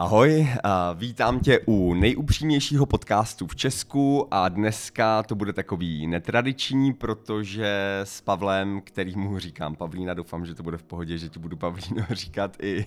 [0.00, 0.48] Ahoj,
[0.94, 8.20] vítám tě u nejupřímnějšího podcastu v Česku a dneska to bude takový netradiční, protože s
[8.20, 12.06] Pavlem, který mu říkám Pavlína, doufám, že to bude v pohodě, že ti budu Pavlíno
[12.10, 12.86] říkat i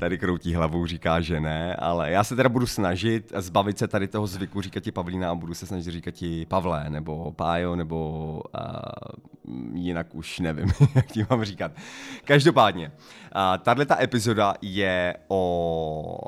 [0.00, 4.08] tady kroutí hlavou, říká, že ne, ale já se teda budu snažit zbavit se tady
[4.08, 8.42] toho zvyku říkat ti Pavlína a budu se snažit říkat ti Pavle, nebo Pájo, nebo
[8.54, 11.72] uh, jinak už nevím, jak ti mám říkat.
[12.24, 12.92] Každopádně,
[13.66, 16.20] uh, ta epizoda je o,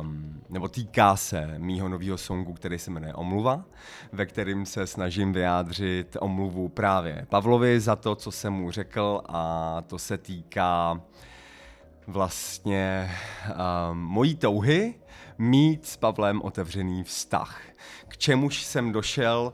[0.00, 3.64] um, nebo týká se mýho nového songu, který se jmenuje Omluva,
[4.12, 9.82] ve kterým se snažím vyjádřit omluvu právě Pavlovi za to, co jsem mu řekl a
[9.86, 11.00] to se týká
[12.06, 13.10] vlastně
[13.50, 13.54] uh,
[13.92, 14.94] mojí touhy
[15.38, 17.60] mít s Pavlem otevřený vztah.
[18.08, 19.52] K čemuž jsem došel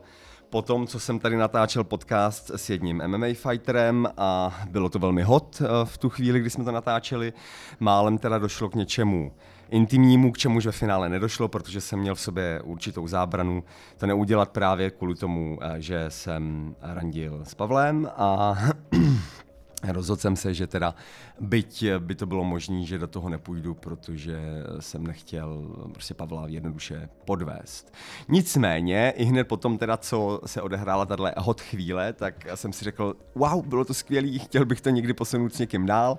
[0.49, 5.23] po tom, co jsem tady natáčel podcast s jedním MMA fighterem a bylo to velmi
[5.23, 7.33] hot v tu chvíli, kdy jsme to natáčeli.
[7.79, 9.31] Málem teda došlo k něčemu
[9.69, 13.63] intimnímu, k čemuž ve finále nedošlo, protože jsem měl v sobě určitou zábranu
[13.97, 18.57] to neudělat právě kvůli tomu, že jsem randil s Pavlem a
[19.87, 20.95] Rozhodl jsem se, že teda
[21.39, 24.39] byť by to bylo možné, že do toho nepůjdu, protože
[24.79, 27.93] jsem nechtěl prostě Pavla jednoduše podvést.
[28.27, 33.15] Nicméně, i hned potom teda, co se odehrála tato hot chvíle, tak jsem si řekl,
[33.35, 36.17] wow, bylo to skvělé, chtěl bych to někdy posunout s někým dál.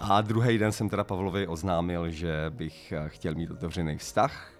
[0.00, 4.52] A druhý den jsem teda Pavlovi oznámil, že bych chtěl mít otevřený vztah,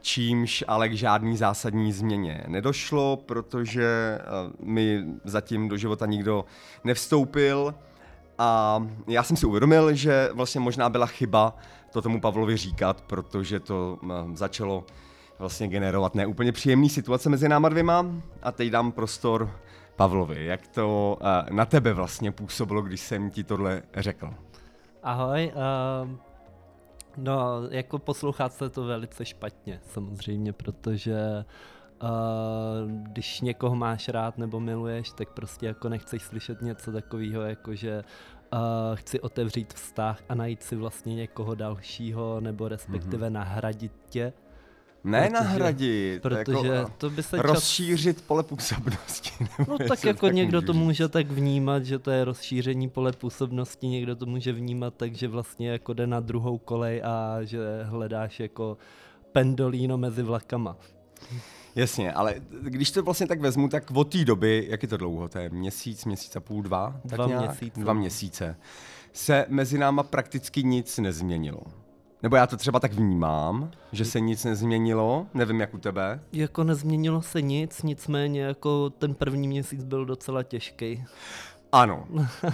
[0.00, 4.22] čímž ale k žádný zásadní změně nedošlo, protože eh,
[4.62, 6.44] mi zatím do života nikdo
[6.84, 7.74] nevstoupil
[8.38, 11.56] a já jsem si uvědomil, že vlastně možná byla chyba
[11.92, 14.84] to tomu Pavlovi říkat, protože to eh, začalo
[15.38, 18.06] vlastně generovat neúplně příjemný situace mezi náma dvěma
[18.42, 19.50] a teď dám prostor
[19.96, 20.46] Pavlovi.
[20.46, 24.34] Jak to uh, na tebe vlastně působilo, když jsem ti tohle řekl?
[25.02, 26.10] Ahoj, uh,
[27.16, 31.44] No, jako poslouchat se to velice špatně, samozřejmě, protože
[32.02, 32.08] uh,
[32.90, 38.04] když někoho máš rád nebo miluješ, tak prostě jako nechceš slyšet něco takového, jako že
[38.52, 38.58] uh,
[38.94, 43.32] chci otevřít vztah a najít si vlastně někoho dalšího, nebo respektive mm-hmm.
[43.32, 44.32] nahradit tě.
[45.04, 48.26] Ne protože, nahradit, protože jako to by se rozšířit čas...
[48.26, 49.30] pole působnosti.
[49.68, 53.88] No tak jako tak někdo to může tak vnímat, že to je rozšíření pole působnosti,
[53.88, 58.40] někdo to může vnímat tak, že vlastně jako jde na druhou kolej a že hledáš
[58.40, 58.76] jako
[59.32, 60.76] pendolíno mezi vlakama.
[61.74, 65.28] Jasně, ale když to vlastně tak vezmu, tak od té doby, jak je to dlouho,
[65.28, 67.00] to je měsíc, měsíc a půl, dva?
[67.04, 67.80] Dva tak měsíce.
[67.80, 68.56] Dva měsíce.
[69.12, 71.60] Se mezi náma prakticky nic nezměnilo.
[72.22, 76.20] Nebo já to třeba tak vnímám, že se nic nezměnilo, nevím jak u tebe.
[76.32, 81.04] Jako nezměnilo se nic, nicméně jako ten první měsíc byl docela těžký.
[81.72, 82.04] Ano,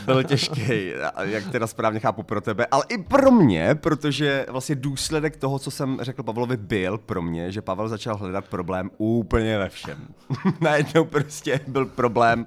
[0.05, 5.37] byl těžký, jak teda správně chápu pro tebe, ale i pro mě, protože vlastně důsledek
[5.37, 9.69] toho, co jsem řekl Pavlovi, byl pro mě, že Pavel začal hledat problém úplně ve
[9.69, 10.09] všem.
[10.61, 12.47] Najednou prostě byl problém,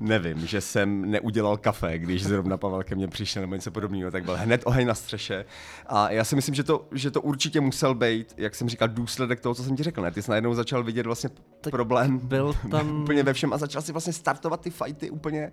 [0.00, 4.24] nevím, že jsem neudělal kafe, když zrovna Pavel ke mně přišel nebo něco podobného, tak
[4.24, 5.44] byl hned oheň na střeše.
[5.86, 9.40] A já si myslím, že to, že to určitě musel být, jak jsem říkal, důsledek
[9.40, 10.02] toho, co jsem ti řekl.
[10.02, 10.10] Ne?
[10.10, 13.02] Ty jsi najednou začal vidět vlastně tak problém byl tam...
[13.02, 15.52] úplně ve všem a začal si vlastně startovat ty fighty úplně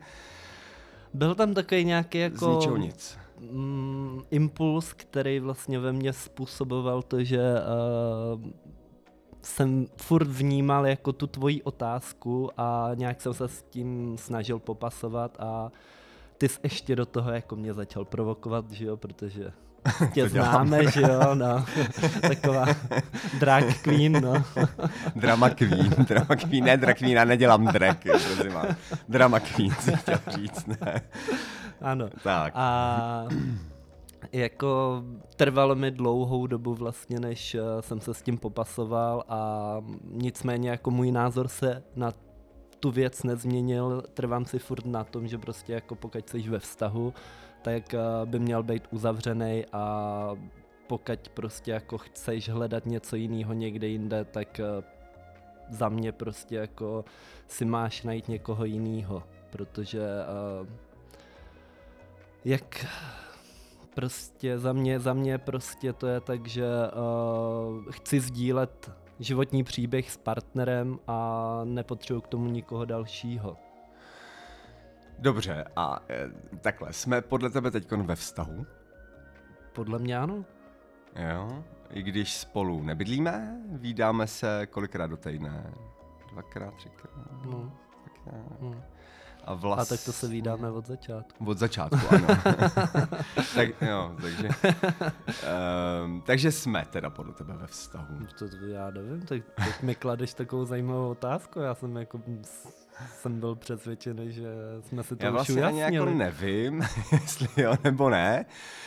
[1.15, 2.61] byl tam takový nějaký jako...
[2.61, 3.17] Z nic.
[3.39, 7.39] Mm, impuls, který vlastně ve mně způsoboval to, že
[8.33, 8.41] uh,
[9.41, 15.37] jsem furt vnímal jako tu tvoji otázku a nějak jsem se s tím snažil popasovat
[15.39, 15.71] a
[16.37, 19.51] ty jsi ještě do toho jako mě začal provokovat, že jo, protože
[20.13, 21.65] tě známe, že jo, no.
[22.21, 22.65] Taková
[23.39, 24.33] drag queen, no.
[25.15, 28.53] Drama queen, drama queen, ne drag queen, já nedělám drag, prosím
[29.09, 31.01] Drama queen si chtěl říct, ne.
[31.81, 32.09] Ano.
[32.23, 32.53] Tak.
[32.55, 33.27] A
[34.31, 35.03] jako
[35.35, 39.77] trvalo mi dlouhou dobu vlastně, než eh, jsem se s tím popasoval a
[40.11, 42.11] nicméně jako můj názor se na
[42.79, 47.13] tu věc nezměnil, trvám si furt na tom, že prostě jako pokud jsi ve vztahu,
[47.65, 50.31] tak eh, by měl být uzavřený a
[50.87, 54.83] pokud prostě jako chceš hledat něco jiného někde jinde, tak eh,
[55.69, 57.05] za mě prostě jako
[57.47, 60.67] si máš najít někoho jiného, protože uh,
[62.45, 62.85] jak
[63.93, 70.11] prostě za mě, za mě prostě to je tak, že uh, chci sdílet životní příběh
[70.11, 73.57] s partnerem a nepotřebuji k tomu nikoho dalšího.
[75.19, 76.29] Dobře, a e,
[76.61, 78.65] takhle, jsme podle tebe teď ve vztahu?
[79.73, 80.45] Podle mě ano.
[81.15, 85.73] Jo, i když spolu nebydlíme, vídáme se kolikrát do týdne?
[86.31, 87.45] Dvakrát, třikrát?
[87.45, 87.71] No.
[88.03, 88.83] Tak, no.
[89.45, 89.91] a vlast...
[89.91, 91.45] A tak to se vydáme od začátku.
[91.45, 92.27] Od začátku, ano.
[93.55, 94.49] tak, jo, takže,
[96.03, 98.19] um, takže jsme teda podle tebe ve vztahu.
[98.39, 102.21] To, to já nevím, tak teď mi kladeš takovou zajímavou otázku, já jsem jako
[103.21, 104.47] jsem byl přesvědčený, že
[104.87, 106.05] jsme si to Já vlastně ani ujasnili.
[106.05, 108.45] jako nevím, jestli jo nebo ne.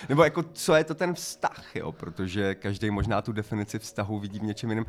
[0.09, 1.93] Nebo jako co je to ten vztah, jo?
[1.93, 4.85] Protože každý možná tu definici vztahu vidí v něčem jiném.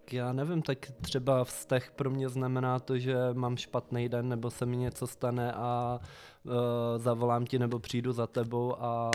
[0.07, 4.49] Tak já nevím, tak třeba vztah pro mě znamená to, že mám špatný den, nebo
[4.49, 5.99] se mi něco stane a
[6.43, 6.53] uh,
[6.97, 9.11] zavolám ti, nebo přijdu za tebou a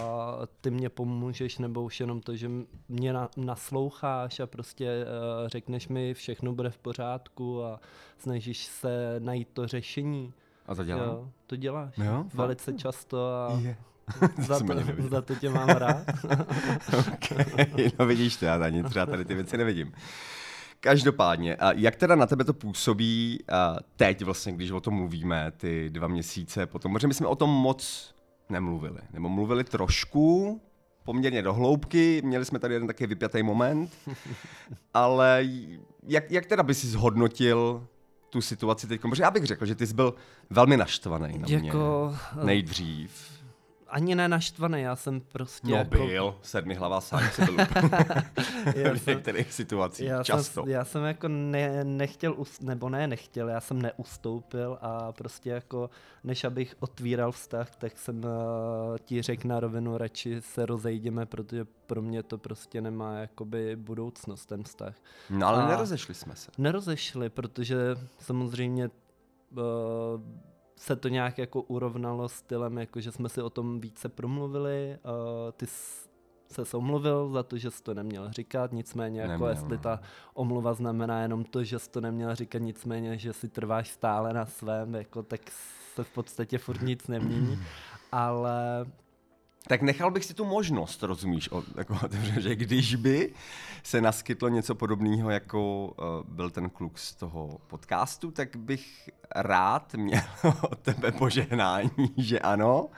[0.60, 2.50] ty mě pomůžeš, nebo už jenom to, že
[2.88, 7.80] mě na, nasloucháš a prostě uh, řekneš mi, všechno bude v pořádku a
[8.18, 10.32] snažíš se najít to řešení.
[10.66, 11.08] A to dělám?
[11.08, 11.98] Jo, to děláš.
[11.98, 13.76] Jo, Velice často a Je.
[14.46, 16.04] za, jsem to, za to tě mám rád.
[16.98, 17.90] okay.
[17.98, 19.92] No vidíš to, já ani třeba tady ty věci nevidím.
[20.84, 23.38] Každopádně, a jak teda na tebe to působí
[23.96, 27.50] teď vlastně, když o tom mluvíme, ty dva měsíce potom, protože my jsme o tom
[27.50, 28.14] moc
[28.48, 30.60] nemluvili, nebo mluvili trošku,
[31.04, 33.90] poměrně do hloubky, měli jsme tady jeden takový vypjatý moment,
[34.94, 35.48] ale
[36.02, 37.86] jak, jak teda by si zhodnotil
[38.30, 39.00] tu situaci teď?
[39.00, 40.14] Protože já bych řekl, že ty jsi byl
[40.50, 43.41] velmi naštvaný na mě jako, nejdřív.
[43.92, 45.90] Ani ne naštvaný, já jsem prostě No jako...
[46.06, 47.56] byl, sedmi hlava sám si byl
[48.98, 50.62] v některých situacích, Já často.
[50.62, 55.50] jsem, já jsem jako ne, nechtěl, us, nebo ne nechtěl, já jsem neustoupil a prostě
[55.50, 55.90] jako,
[56.24, 58.30] než abych otvíral vztah, tak jsem uh,
[59.04, 64.46] ti řekl na rovinu, radši se rozejdeme, protože pro mě to prostě nemá jakoby budoucnost,
[64.46, 64.94] ten vztah.
[65.30, 66.50] No ale A- nerozešli jsme se.
[66.58, 67.76] Nerozešli, protože
[68.18, 68.90] samozřejmě
[69.50, 69.62] uh,
[70.82, 75.52] se to nějak jako urovnalo stylem, jako že jsme si o tom více promluvili, uh,
[75.52, 75.66] ty
[76.64, 79.82] se omluvil za to, že jsi to neměl říkat, nicméně jako Neměl, jestli no.
[79.82, 80.00] ta
[80.34, 84.46] omluva znamená jenom to, že jsi to neměl říkat, nicméně, že si trváš stále na
[84.46, 85.40] svém, jako, tak
[85.94, 87.58] se v podstatě furt nic nemění,
[88.12, 88.86] ale
[89.68, 91.98] Tak nechal bych si tu možnost, rozumíš, o, jako,
[92.40, 93.32] že když by
[93.82, 99.94] se naskytlo něco podobného, jako uh, byl ten kluk z toho podcastu, tak bych rád
[99.94, 100.22] měl
[100.70, 102.88] od tebe požehnání, že ano,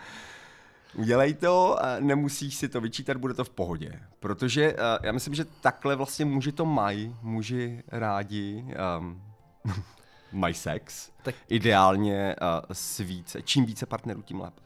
[0.94, 4.00] udělej to, nemusíš si to vyčítat, bude to v pohodě.
[4.20, 8.64] Protože uh, já myslím, že takhle vlastně muži to mají, muži rádi
[8.98, 9.22] um,
[10.32, 11.10] mají sex.
[11.22, 14.63] Tak- Ideálně uh, s více, čím více partnerů, tím lépe.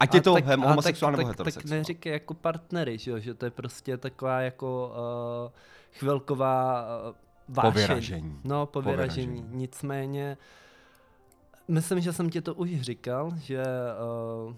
[0.00, 1.78] Ať je to tak- hem, homosexuál nebo tak, tak, tak heterosexuál.
[1.78, 3.18] neříkej jako partnery, že, jo?
[3.18, 4.92] že to je prostě taková jako
[5.46, 5.52] uh,
[5.98, 7.14] chvilková uh,
[7.48, 7.72] vášeň.
[7.72, 8.40] Povyražení.
[8.44, 9.26] No, povyražení.
[9.26, 9.58] Povyražení.
[9.58, 10.36] Nicméně,
[11.68, 13.64] myslím, že jsem ti to už říkal, že
[14.46, 14.54] uh,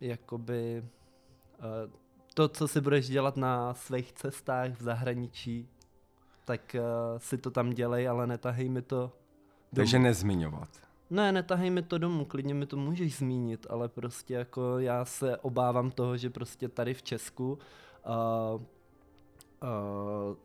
[0.00, 0.84] jakoby
[1.58, 1.64] uh,
[2.34, 5.68] to, co si budeš dělat na svých cestách v zahraničí,
[6.44, 9.12] tak uh, si to tam dělej, ale netahej mi to domů.
[9.72, 10.87] Takže nezmiňovat.
[11.10, 15.36] Ne, netahej mi to domů, klidně mi to můžeš zmínit, ale prostě jako já se
[15.36, 18.62] obávám toho, že prostě tady v Česku uh,
[19.62, 20.36] uh,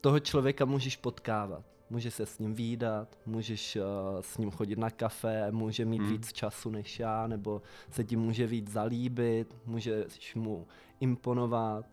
[0.00, 1.64] toho člověka můžeš potkávat.
[1.90, 3.82] Můžeš se s ním výdat, můžeš uh,
[4.20, 6.10] s ním chodit na kafe, může mít hmm.
[6.10, 10.66] víc času než já, nebo se ti může víc zalíbit, můžeš mu
[11.00, 11.86] imponovat.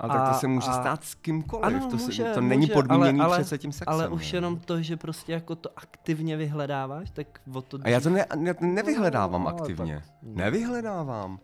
[0.00, 1.64] Ale tak to A- se může a- stát s kýmkoliv.
[1.64, 3.94] Ano, to, může, se, to není může, podmíněný ale- ale- přece tím sexem.
[3.94, 4.36] Ale už ne?
[4.36, 8.26] jenom to, že prostě jako to aktivně vyhledáváš, tak o to A já to ne,
[8.36, 9.94] ne, nevyhledávám No, aktivně.
[9.94, 11.38] tak- Nevyhledávám.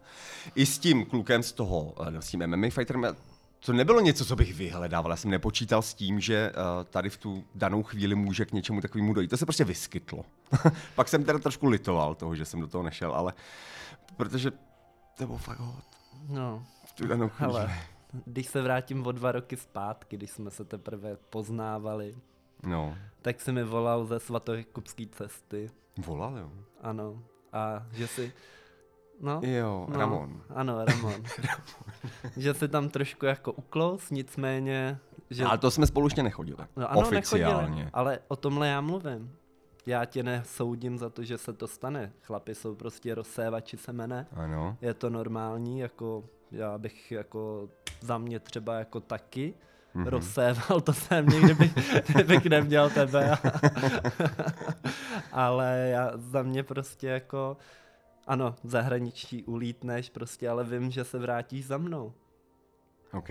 [0.54, 3.14] I s tím klukem z toho, eh, s tím MMA fighterem, já-
[3.66, 5.12] to nebylo něco, co bych vyhledával.
[5.12, 8.80] Já jsem nepočítal s tím, že uh, tady v tu danou chvíli může k něčemu
[8.80, 9.28] takovému dojít.
[9.28, 10.25] To se prostě vyskytlo.
[10.94, 13.32] Pak jsem teda trošku litoval toho, že jsem do toho nešel, ale
[14.16, 14.50] protože
[15.18, 15.84] to bylo fakt hot.
[16.28, 17.52] No, V tu danou chvíli.
[17.52, 17.70] hele,
[18.26, 22.14] když se vrátím o dva roky zpátky, když jsme se teprve poznávali,
[22.66, 25.71] No, tak si mi volal ze svatokupské cesty,
[26.06, 26.50] volal jo.
[26.80, 28.33] ano, a že si,
[29.21, 30.42] no, Jo, no Ramon.
[30.54, 31.23] Ano, Ramon.
[32.37, 34.99] že si tam trošku jako uklous, nicméně,
[35.30, 35.44] že...
[35.44, 36.59] Ale to jsme spolu ještě nechodili.
[36.76, 37.68] No ano, Oficiálně.
[37.68, 39.37] nechodili, ale o tomhle já mluvím.
[39.87, 42.12] Já tě nesoudím za to, že se to stane.
[42.23, 44.26] Chlapi jsou prostě rozsévači semene.
[44.33, 44.76] Ano.
[44.80, 47.68] Je to normální, jako já bych jako
[48.04, 49.54] za mě třeba jako taky
[49.94, 50.04] Mhm.
[50.04, 50.11] mm-hmm.
[50.11, 51.73] rozséval to jsem někdy bych,
[52.14, 53.38] kdybych neměl tebe.
[55.32, 57.56] ale já za mě prostě jako
[58.26, 62.12] ano, v zahraničí ulítneš prostě, ale vím, že se vrátíš za mnou.
[63.14, 63.28] OK.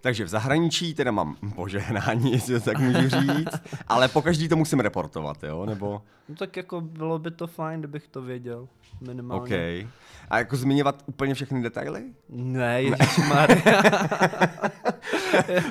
[0.00, 4.56] Takže v zahraničí teda mám požehnání, jestli to tak můžu říct, ale po každý to
[4.56, 5.66] musím reportovat, jo?
[5.66, 6.02] Nebo...
[6.28, 8.68] No tak jako bylo by to fajn, kdybych to věděl.
[9.00, 9.42] Minimálně.
[9.82, 9.86] OK.
[10.30, 12.02] A jako zmiňovat úplně všechny detaily?
[12.28, 13.82] Ne, ježišmarja.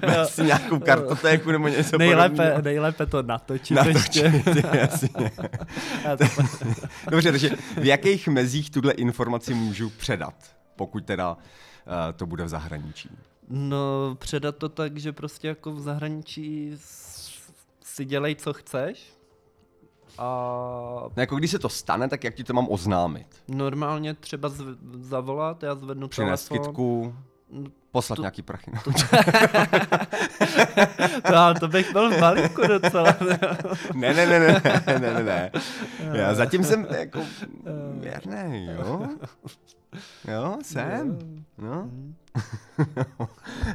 [0.02, 2.62] Vezmi si nějakou kartotéku nebo něco nejlépe, podobného.
[2.62, 4.64] nejlépe to natočit, Natočit, ještě.
[4.74, 5.32] jasně.
[6.18, 6.44] To-
[7.12, 7.50] Dobře, takže
[7.82, 10.36] v jakých mezích tuhle informaci můžu předat,
[10.76, 11.38] pokud teda uh,
[12.16, 13.10] to bude v zahraničí?
[13.50, 16.72] No, předat to tak, že prostě jako v zahraničí
[17.84, 19.14] si dělej, co chceš.
[20.18, 20.24] A
[21.16, 23.28] No, jako když se to stane, tak jak ti to mám oznámit?
[23.48, 26.68] normálně třeba zv- zavolat, já zvednu Přinést telefon.
[26.68, 27.16] kytku,
[27.50, 28.72] No, poslat to- nějaký prachy.
[28.74, 28.82] No.
[31.28, 33.16] To, ale to bych byl v balíku docela.
[33.96, 34.62] Ne, ne, ne, ne,
[35.00, 35.52] ne, ne, ne.
[36.14, 37.22] Já zatím jsem jako
[38.00, 39.08] věrný, jo?
[40.28, 41.18] Jo, jsem.
[41.58, 41.90] No.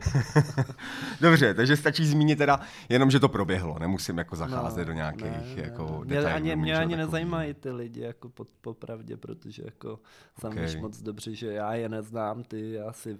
[1.21, 3.79] Dobře, takže stačí zmínit teda jenom, že to proběhlo.
[3.79, 6.37] Nemusím jako zacházet do nějakých jako mě, detailů.
[6.37, 9.99] ani, nebo mě ani nezajímají ty lidi jako po, popravdě, protože jako
[10.41, 10.65] sám Okay.
[10.65, 13.19] víš moc dobře, že já je neznám, ty asi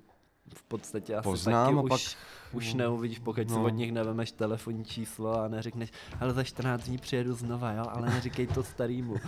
[0.55, 2.17] v podstatě asi Poznám taky a pak- už,
[2.53, 3.65] už neuvidíš, pokud si no.
[3.65, 8.11] od nich nevemeš telefonní číslo a neřekneš, ale za 14 dní přijedu znova, jo, ale
[8.11, 9.17] neříkej to starýmu.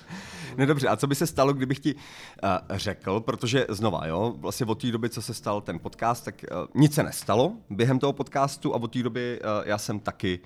[0.57, 4.65] No dobře, a co by se stalo, kdybych ti uh, řekl, protože znova, jo, vlastně
[4.65, 8.13] od té doby, co se stal ten podcast, tak uh, nic se nestalo během toho
[8.13, 10.39] podcastu a od té doby uh, já jsem taky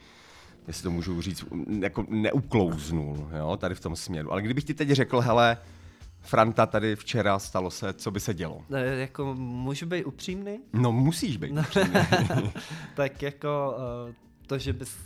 [0.67, 4.31] jestli to můžu říct, m, jako neuklouznul, jo, tady v tom směru.
[4.31, 5.57] Ale kdybych ti teď řekl, hele,
[6.21, 8.61] Franta tady včera stalo se, co by se dělo?
[8.69, 10.59] Ne, jako můžu být upřímný?
[10.73, 11.51] No musíš být.
[11.51, 11.63] No.
[12.95, 13.75] tak jako
[14.47, 14.97] to, že bys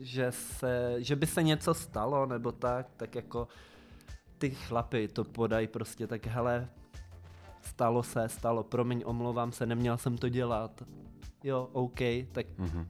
[0.00, 3.48] že, se, že by se něco stalo nebo tak, tak jako
[4.40, 6.68] ty chlapy to podají prostě tak hele,
[7.62, 10.82] stalo se, stalo, promiň, omlouvám se, neměl jsem to dělat.
[11.44, 11.98] Jo, OK,
[12.32, 12.86] tak Mhm.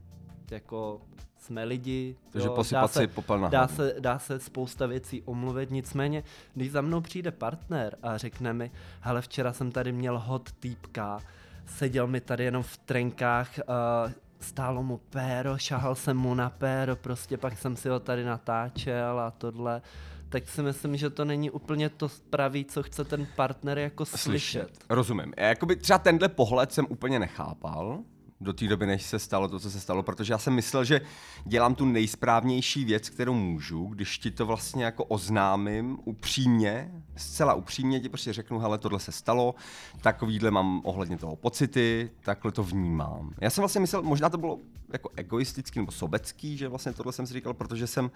[0.50, 1.00] jako
[1.36, 2.16] jsme lidi.
[2.32, 6.24] Takže jo, posypat dá si popel na dá se, dá se spousta věcí omluvit, nicméně,
[6.54, 11.18] když za mnou přijde partner a řekne mi, hele, včera jsem tady měl hot týpka,
[11.66, 16.96] seděl mi tady jenom v trenkách, uh, stálo mu péro, šahal jsem mu na péro,
[16.96, 19.82] prostě pak jsem si ho tady natáčel a tohle,
[20.30, 24.84] tak si myslím, že to není úplně to pravý, co chce ten partner jako slyšet.
[24.88, 25.32] Rozumím.
[25.36, 27.98] Já jakoby třeba tenhle pohled jsem úplně nechápal
[28.40, 31.00] do té doby, než se stalo to, co se stalo, protože já jsem myslel, že
[31.44, 38.00] dělám tu nejsprávnější věc, kterou můžu, když ti to vlastně jako oznámím upřímně, zcela upřímně
[38.00, 39.54] ti prostě řeknu, hele, tohle se stalo,
[40.00, 43.34] takovýhle mám ohledně toho pocity, takhle to vnímám.
[43.40, 44.58] Já jsem vlastně myslel, možná to bylo
[44.92, 48.10] jako egoistický nebo sobecký, že vlastně tohle jsem si říkal, protože jsem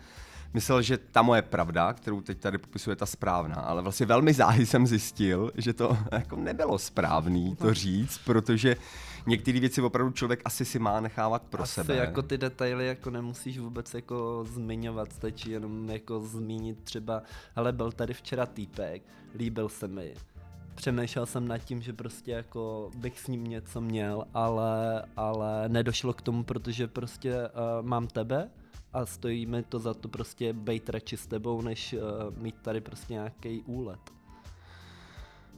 [0.54, 4.66] myslel, že ta moje pravda, kterou teď tady popisuje ta správná, ale vlastně velmi záhy
[4.66, 8.76] jsem zjistil, že to jako nebylo správný to říct, protože
[9.26, 11.96] některé věci opravdu člověk asi si má nechávat pro Asi sebe.
[11.96, 17.22] jako ty detaily jako nemusíš vůbec jako zmiňovat, stačí jenom jako zmínit třeba,
[17.56, 19.02] ale byl tady včera týpek,
[19.34, 20.14] líbil se mi.
[20.74, 26.12] Přemýšlel jsem nad tím, že prostě jako bych s ním něco měl, ale, ale nedošlo
[26.12, 28.50] k tomu, protože prostě uh, mám tebe
[28.92, 32.80] a stojí mi to za to prostě bejt radši s tebou, než uh, mít tady
[32.80, 34.13] prostě nějaký úlet.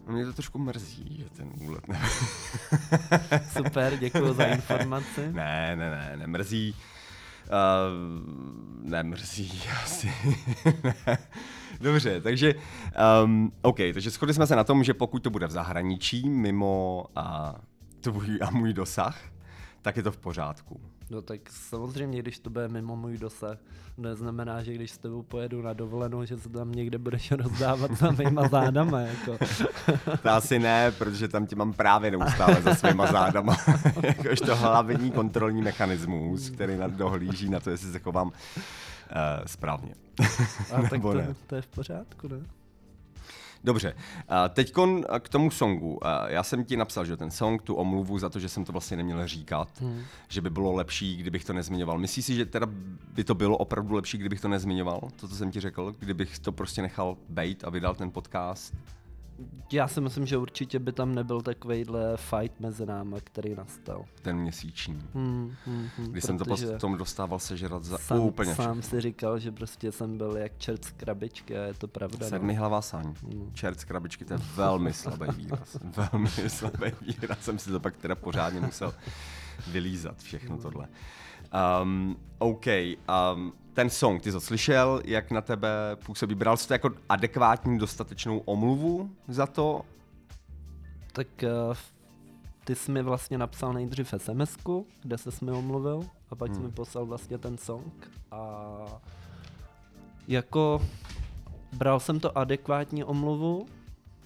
[0.07, 2.01] Mě to trošku mrzí, že ten úlet ne...
[3.53, 5.21] Super, děkuji za informaci.
[5.33, 6.75] ne, ne, ne, nemrzí.
[7.47, 10.13] Uh, nemrzí asi.
[11.81, 12.55] Dobře, takže,
[13.25, 17.07] um, OK, takže shodli jsme se na tom, že pokud to bude v zahraničí, mimo
[17.17, 17.55] a
[18.01, 19.21] tvůj a můj dosah,
[19.83, 20.81] tak je to v pořádku.
[21.11, 23.59] No tak samozřejmě, když to bude mimo můj dosah,
[23.99, 28.11] neznamená, že když s tebou pojedu na dovolenou, že se tam někde budeš rozdávat za
[28.11, 29.39] mýma zádama, jako.
[30.23, 33.57] To asi ne, protože tam tě mám právě neustále za svýma zádama.
[34.03, 38.33] Jakož to hlavní kontrolní mechanismus, který na- dohlíží na to, jestli se chovám uh,
[39.47, 39.95] správně.
[40.73, 41.35] A tak to, ne.
[41.47, 42.37] to je v pořádku, ne?
[43.67, 43.95] Dobře,
[44.49, 44.73] teď
[45.21, 45.99] k tomu songu.
[46.27, 48.97] Já jsem ti napsal, že ten song, tu omluvu za to, že jsem to vlastně
[48.97, 50.03] neměl říkat, hmm.
[50.29, 51.99] že by bylo lepší, kdybych to nezmiňoval.
[51.99, 52.67] Myslíš si, že teda
[53.15, 56.53] by to bylo opravdu lepší, kdybych to nezmiňoval, to, co jsem ti řekl, kdybych to
[56.53, 58.75] prostě nechal bejt a vydal ten podcast?
[59.73, 64.05] Já si myslím, že určitě by tam nebyl takovejhle fight mezi náma, který nastal.
[64.23, 65.03] Ten měsíční.
[65.15, 69.39] Hmm, hmm, hmm, Když jsem to potom dostával sežrat za sám, úplně sám si říkal,
[69.39, 72.29] že prostě jsem byl jak čert z krabičky a je to pravda.
[72.29, 72.59] Sedmi no.
[72.59, 73.15] hlavá sáň.
[73.53, 75.77] Čert z krabičky, to je velmi slabý výraz.
[76.13, 77.39] Velmi slabý výraz.
[77.41, 78.95] Jsem si to pak teda pořádně musel
[79.67, 80.89] vylízat všechno tohle.
[81.83, 82.67] Um, OK,
[83.35, 85.69] um, ten song, ty jsi slyšel, jak na tebe
[86.07, 86.35] působí?
[86.35, 89.83] Bral jsi to jako adekvátní, dostatečnou omluvu za to?
[91.13, 91.29] Tak
[91.69, 91.77] uh,
[92.65, 94.57] ty jsi mi vlastně napsal nejdřív sms
[95.03, 96.01] kde se mi omluvil
[96.31, 96.57] a pak hmm.
[96.57, 98.41] jsi mi poslal vlastně ten song a
[100.29, 100.83] jako
[101.77, 103.67] bral jsem to adekvátní omluvu,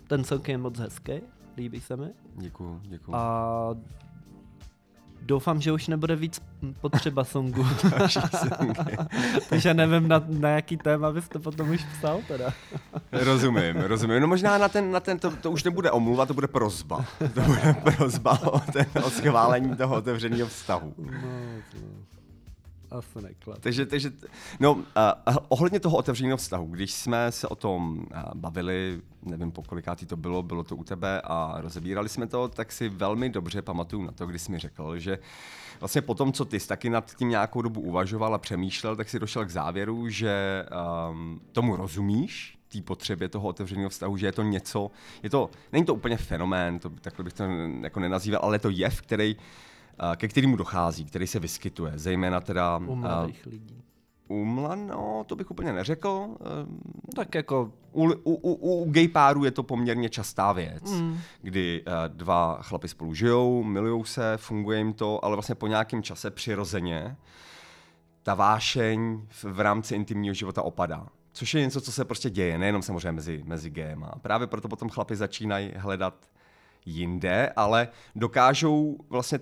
[0.08, 1.12] ten song je moc hezký,
[1.56, 2.10] líbí se mi.
[2.36, 3.16] Děkuju, děkuju.
[3.16, 3.74] A
[5.30, 6.42] doufám, že už nebude víc
[6.80, 7.66] potřeba songu.
[9.48, 12.52] Takže nevím, na, na jaký téma bys to potom už psal teda.
[13.12, 14.20] rozumím, rozumím.
[14.20, 17.04] No možná na ten, na ten to, to už nebude omluva, to bude prozba.
[17.34, 20.94] To bude prozba o, ten, o schválení toho otevřeného vztahu.
[20.98, 21.12] No,
[21.74, 22.19] no.
[22.90, 23.58] Asi neklad.
[23.58, 24.12] Takže, takže
[24.60, 24.82] no, uh,
[25.48, 30.16] ohledně toho otevřeného vztahu, když jsme se o tom uh, bavili, nevím po kolikátý to
[30.16, 34.12] bylo, bylo to u tebe a rozebírali jsme to, tak si velmi dobře pamatuju na
[34.12, 35.18] to, když jsi mi řekl, že
[35.80, 39.08] vlastně po tom, co ty jsi taky nad tím nějakou dobu uvažoval a přemýšlel, tak
[39.08, 40.66] si došel k závěru, že
[41.10, 44.90] um, tomu rozumíš, té potřebě toho otevřeného vztahu, že je to něco,
[45.22, 47.44] je to, není to úplně fenomén, to, takhle bych to
[47.82, 49.36] jako nenazýval, ale je to jev, který
[50.16, 52.76] ke kterému dochází, který se vyskytuje, zejména teda...
[52.76, 53.82] U mladých uh, lidí.
[54.28, 56.28] U no, to bych úplně neřekl.
[57.14, 57.72] Tak jako...
[57.92, 61.18] U, u, u, u gay párů je to poměrně častá věc, mm.
[61.42, 66.02] kdy uh, dva chlapy spolu žijou, milujou se, funguje jim to, ale vlastně po nějakém
[66.02, 67.16] čase přirozeně
[68.22, 71.06] ta vášeň v, v rámci intimního života opadá.
[71.32, 74.12] Což je něco, co se prostě děje, nejenom samozřejmě mezi, mezi gayma.
[74.22, 76.14] Právě proto potom chlapi začínají hledat
[76.86, 79.38] jinde, ale dokážou vlastně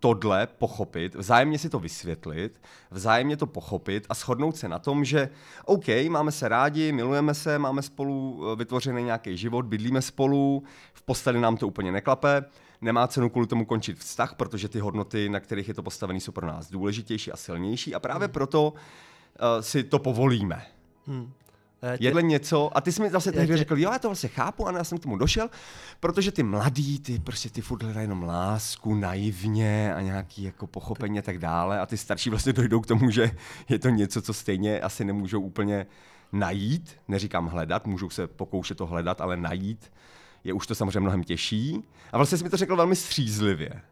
[0.00, 2.60] tohle pochopit, vzájemně si to vysvětlit,
[2.90, 5.30] vzájemně to pochopit a shodnout se na tom, že
[5.64, 10.62] OK, máme se rádi, milujeme se, máme spolu eh, vytvořený nějaký život, bydlíme spolu,
[10.94, 12.44] v posteli nám to úplně neklape,
[12.80, 16.32] nemá cenu kvůli tomu končit vztah, protože ty hodnoty, na kterých je to postavené, jsou
[16.32, 18.32] pro nás důležitější a silnější a právě hmm.
[18.32, 18.76] proto uh,
[19.60, 20.62] si to povolíme.
[21.06, 21.32] Hmm.
[21.98, 22.04] Tě...
[22.04, 23.56] Jedle něco, a ty jsi mi zase tehdy tě...
[23.56, 25.50] řekl, jo, já to vlastně chápu, a já jsem k tomu došel,
[26.00, 31.18] protože ty mladí, ty prostě ty furt hledají jenom lásku, naivně a nějaký jako pochopení
[31.18, 33.30] a tak dále, a ty starší vlastně dojdou k tomu, že
[33.68, 35.86] je to něco, co stejně asi nemůžou úplně
[36.32, 39.92] najít, neříkám hledat, můžou se pokoušet to hledat, ale najít
[40.44, 41.82] je už to samozřejmě mnohem těžší.
[42.12, 43.82] A vlastně jsi mi to řekl velmi střízlivě.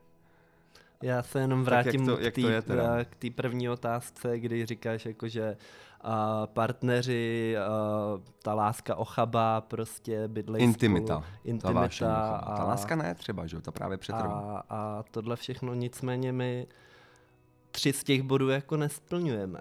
[1.02, 2.10] Já se jenom vrátím
[3.04, 5.56] k té první otázce, kdy říkáš, jako, že
[6.02, 7.68] a partneři, a
[8.42, 11.14] ta láska ochabá, prostě bydlej Intimita.
[11.14, 11.88] Spolu, intimita.
[11.98, 14.64] Ta, a, ta láska ne třeba, že jo, ta právě přetrvá.
[14.68, 16.66] A, a tohle všechno nicméně my
[17.70, 19.60] tři z těch bodů jako nesplňujeme.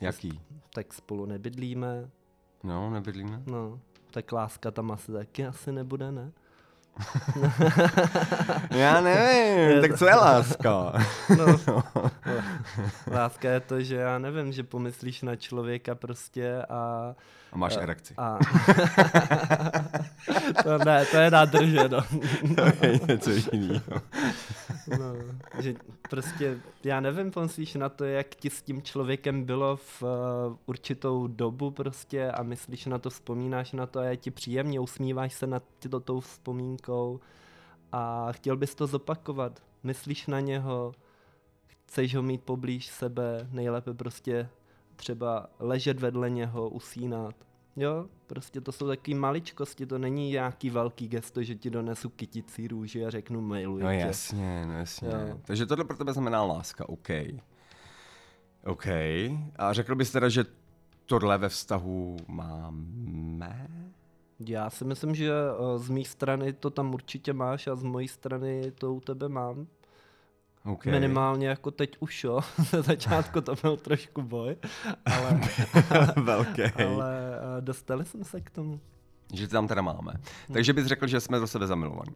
[0.00, 0.40] Jaký?
[0.74, 2.10] Tak spolu nebydlíme.
[2.64, 3.42] No, nebydlíme.
[3.46, 6.32] No, tak láska tam asi taky asi nebude, ne?
[8.70, 10.92] Já nevím, tak co je láska?
[11.36, 11.82] no,
[13.12, 17.14] láska je to, že já nevím, že pomyslíš na člověka prostě a...
[17.52, 18.14] A máš a, erekci.
[18.16, 18.38] A,
[20.62, 22.00] to ne, to je nádrže, no.
[22.78, 24.02] to je něco jiného.
[24.98, 25.14] no,
[25.58, 25.74] že
[26.10, 30.08] prostě, já nevím, pomyslíš na to, jak ti s tím člověkem bylo v uh,
[30.66, 35.34] určitou dobu prostě a myslíš na to, vzpomínáš na to a je ti příjemně, usmíváš
[35.34, 37.20] se nad tyto tou vzpomínkou
[37.92, 39.62] a chtěl bys to zopakovat.
[39.82, 40.92] Myslíš na něho,
[41.66, 44.48] chceš ho mít poblíž sebe, nejlépe prostě
[44.96, 47.34] třeba ležet vedle něho, usínat.
[47.76, 52.68] Jo, prostě to jsou takové maličkosti, to není nějaký velký gesto, že ti donesu kyticí
[52.68, 55.08] růži a řeknu mailuji No jasně, no jasně.
[55.08, 55.40] Jo.
[55.44, 57.08] Takže tohle pro tebe znamená láska, OK.
[58.64, 58.86] OK.
[59.56, 60.44] A řekl bys teda, že
[61.06, 63.68] tohle ve vztahu máme?
[64.40, 68.08] Já si myslím, že eh, z mé strany to tam určitě máš a z mojí
[68.08, 69.66] strany to u tebe mám.
[70.66, 70.92] Okay.
[70.92, 72.40] Minimálně jako teď už, jo.
[72.72, 74.56] Na začátku to byl trošku boj,
[75.04, 75.40] ale,
[76.22, 76.62] Velký.
[76.62, 78.80] ale eh, dostali jsme se k tomu.
[79.34, 80.12] Že tam teda máme.
[80.12, 80.52] Hmm.
[80.52, 82.14] Takže bys řekl, že jsme do sebe zamilovaní.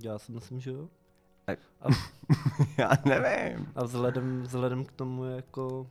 [0.00, 0.88] Já si myslím, že jo.
[1.48, 1.88] A...
[2.78, 3.72] Já nevím.
[3.76, 5.86] A vzhledem, vzhledem k tomu, jako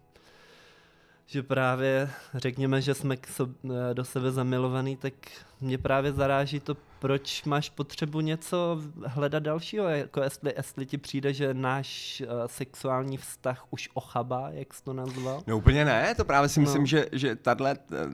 [1.30, 5.14] že právě řekněme, že jsme k sob, eh, do sebe zamilovaný, tak
[5.62, 11.34] mě právě zaráží to, proč máš potřebu něco hledat dalšího, jako jestli, jestli ti přijde,
[11.34, 15.44] že náš uh, sexuální vztah už ochabá, jak jsi to nazval?
[15.48, 16.64] No úplně ne, to právě si no.
[16.64, 17.66] myslím, že, že tato,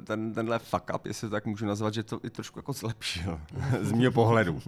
[0.04, 3.40] ten, tenhle fuck up, jestli to tak můžu nazvat, že to i trošku jako zlepšil,
[3.82, 4.62] z mého pohledu.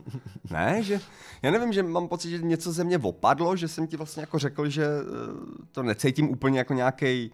[0.51, 0.99] ne, že
[1.41, 4.39] já nevím, že mám pocit, že něco ze mě opadlo, že jsem ti vlastně jako
[4.39, 7.31] řekl, že eh, to necítím úplně jako nějaký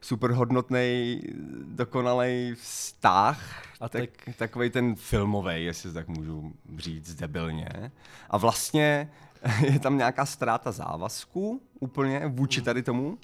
[0.00, 1.20] super hodnotný,
[1.64, 4.36] dokonalý vztah, a tak, tak...
[4.36, 7.92] takový ten filmový, jestli tak můžu říct debilně.
[8.30, 9.10] A vlastně
[9.72, 13.18] je tam nějaká ztráta závazku úplně vůči tady tomu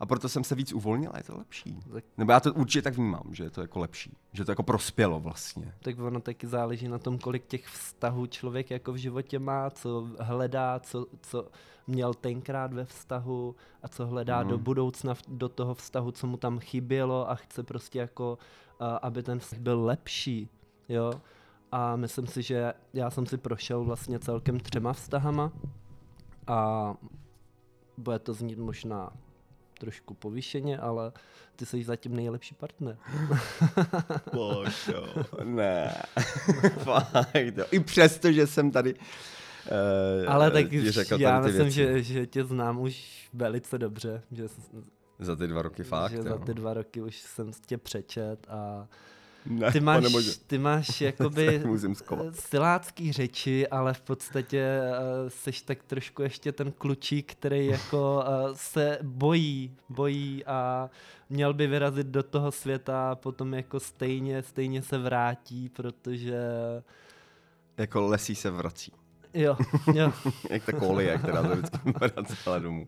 [0.00, 1.80] a proto jsem se víc uvolnil a je to lepší.
[1.92, 2.04] Tak...
[2.18, 5.20] Nebo já to určitě tak vnímám, že je to jako lepší, že to jako prospělo
[5.20, 5.74] vlastně.
[5.82, 10.08] Tak ono taky záleží na tom, kolik těch vztahů člověk jako v životě má, co
[10.20, 11.48] hledá, co, co
[11.86, 14.48] měl tenkrát ve vztahu a co hledá mm.
[14.48, 18.38] do budoucna do toho vztahu, co mu tam chybělo a chce prostě jako,
[18.80, 20.48] uh, aby ten vztah byl lepší,
[20.88, 21.12] jo.
[21.72, 25.52] a myslím si, že já jsem si prošel vlastně celkem třema vztahama
[26.46, 26.94] a
[27.98, 29.12] bude to znít možná
[29.78, 31.12] trošku povýšeně, ale
[31.56, 32.96] ty jsi zatím nejlepší partner.
[34.32, 35.06] Božo,
[35.44, 36.02] ne.
[36.78, 37.64] Fakt, jo.
[37.70, 38.94] I přesto, že jsem tady
[40.28, 41.72] ale tak ti řekl já myslím, věci.
[41.74, 44.44] že, že tě znám už velice dobře, že,
[45.18, 46.22] Za ty dva roky fakt, že jo.
[46.22, 48.88] za ty dva roky už jsem tě přečet a
[49.46, 50.30] Ne, ty máš, bože.
[50.46, 51.62] ty máš jakoby
[51.94, 52.36] skovat.
[52.36, 58.52] silácký řeči, ale v podstatě uh, seš tak trošku ještě ten klučík, který jako uh,
[58.54, 60.90] se bojí, bojí a
[61.30, 66.38] měl by vyrazit do toho světa a potom jako stejně, stejně se vrátí, protože
[67.76, 68.92] Jako lesí se vrací.
[69.34, 69.56] Jo,
[69.94, 70.12] jo.
[70.50, 72.86] Jak ta kolie, která se vždycky vracela domů.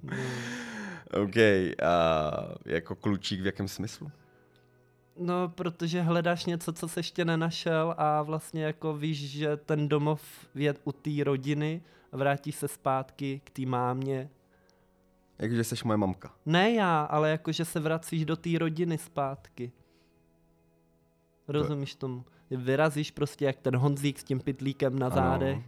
[1.22, 2.30] OK, a
[2.64, 4.11] jako klučík v jakém smyslu?
[5.18, 10.22] No, protože hledáš něco, co jsi ještě nenašel a vlastně jako víš, že ten domov
[10.54, 11.82] je u té rodiny
[12.12, 14.30] a vrátíš se zpátky k té mámě.
[15.38, 16.35] Jakože jsi moje mamka.
[16.46, 19.72] Ne já, ale jako, že se vracíš do té rodiny zpátky.
[21.48, 22.24] Rozumíš tomu?
[22.50, 25.62] Vyrazíš prostě jak ten Honzík s tím pitlíkem na Ano.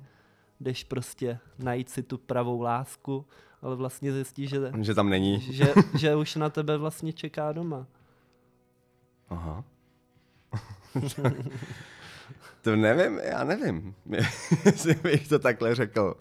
[0.60, 3.26] Jdeš prostě najít si tu pravou lásku,
[3.62, 5.40] ale vlastně zjistíš, že, Že tam není.
[5.40, 7.86] že, že už na tebe vlastně čeká doma.
[9.28, 9.64] Aha.
[12.62, 13.94] to nevím, já nevím,
[14.64, 16.14] jestli bych to takhle řekl.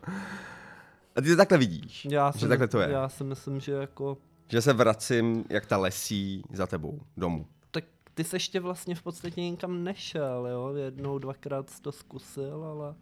[1.15, 2.89] A ty to takhle vidíš, Já že si, takhle to je.
[2.89, 7.47] Já si myslím, že jako Že se vracím, jak ta lesí za tebou domů.
[7.71, 10.73] tak ty jsi ještě vlastně v podstatě nikam nešel, jo?
[10.76, 12.95] Jednou, dvakrát jsi to zkusil, ale,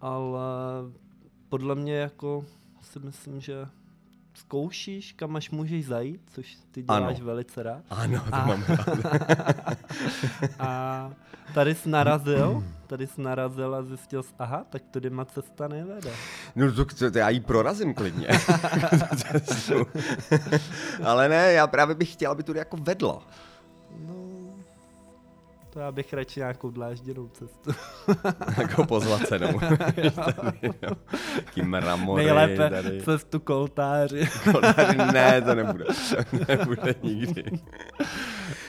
[0.00, 0.40] ale
[1.48, 2.44] podle mě jako
[2.82, 3.66] si myslím, že
[4.34, 7.26] zkoušíš, kam až můžeš zajít, což ty děláš Ano.
[7.26, 7.82] velice rád.
[7.90, 8.88] Ano, to A- mám rád.
[10.58, 11.10] A
[11.54, 16.10] tady jsi narazil, tady jsi narazil a zjistil jsi, aha, tak tudy má cesta nevede.
[16.56, 18.28] No to, to, to já jí prorazím klidně.
[21.04, 23.22] Ale ne, já právě bych chtěl, aby tu jako vedla.
[25.70, 27.70] To já bych radši nějakou dlážděnou cestu.
[28.58, 29.60] Jako pozlacenou.
[31.44, 33.02] Taký mramory Nejlépe tady.
[33.02, 34.28] cestu koltáři.
[34.52, 35.84] Koláři, ne, to nebude.
[36.48, 37.44] Nebude nikdy.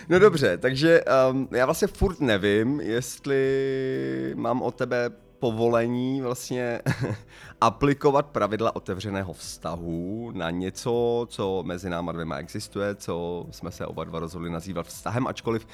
[0.09, 5.09] No dobře, takže um, já vlastně furt nevím, jestli mám od tebe
[5.39, 6.81] povolení vlastně
[7.61, 14.03] aplikovat pravidla otevřeného vztahu na něco, co mezi náma dvěma existuje, co jsme se oba
[14.03, 15.67] dva rozhodli nazývat vztahem, ačkoliv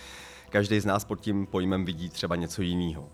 [0.49, 3.09] každý z nás pod tím pojmem vidí třeba něco jiného.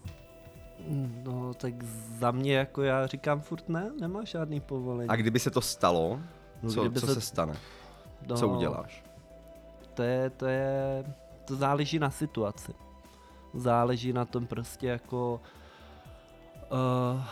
[1.24, 1.84] No, tak
[2.20, 5.10] za mě jako já říkám furt ne, nemá žádný povolení.
[5.10, 6.20] A kdyby se to stalo,
[6.64, 7.54] No, co, co se- se stane?
[8.28, 9.04] no, Co uděláš?
[9.94, 11.04] To je, to je,
[11.46, 12.74] to záleží na situaci.
[13.54, 15.42] Záleží na tom prostě jako,
[16.72, 17.24] uh,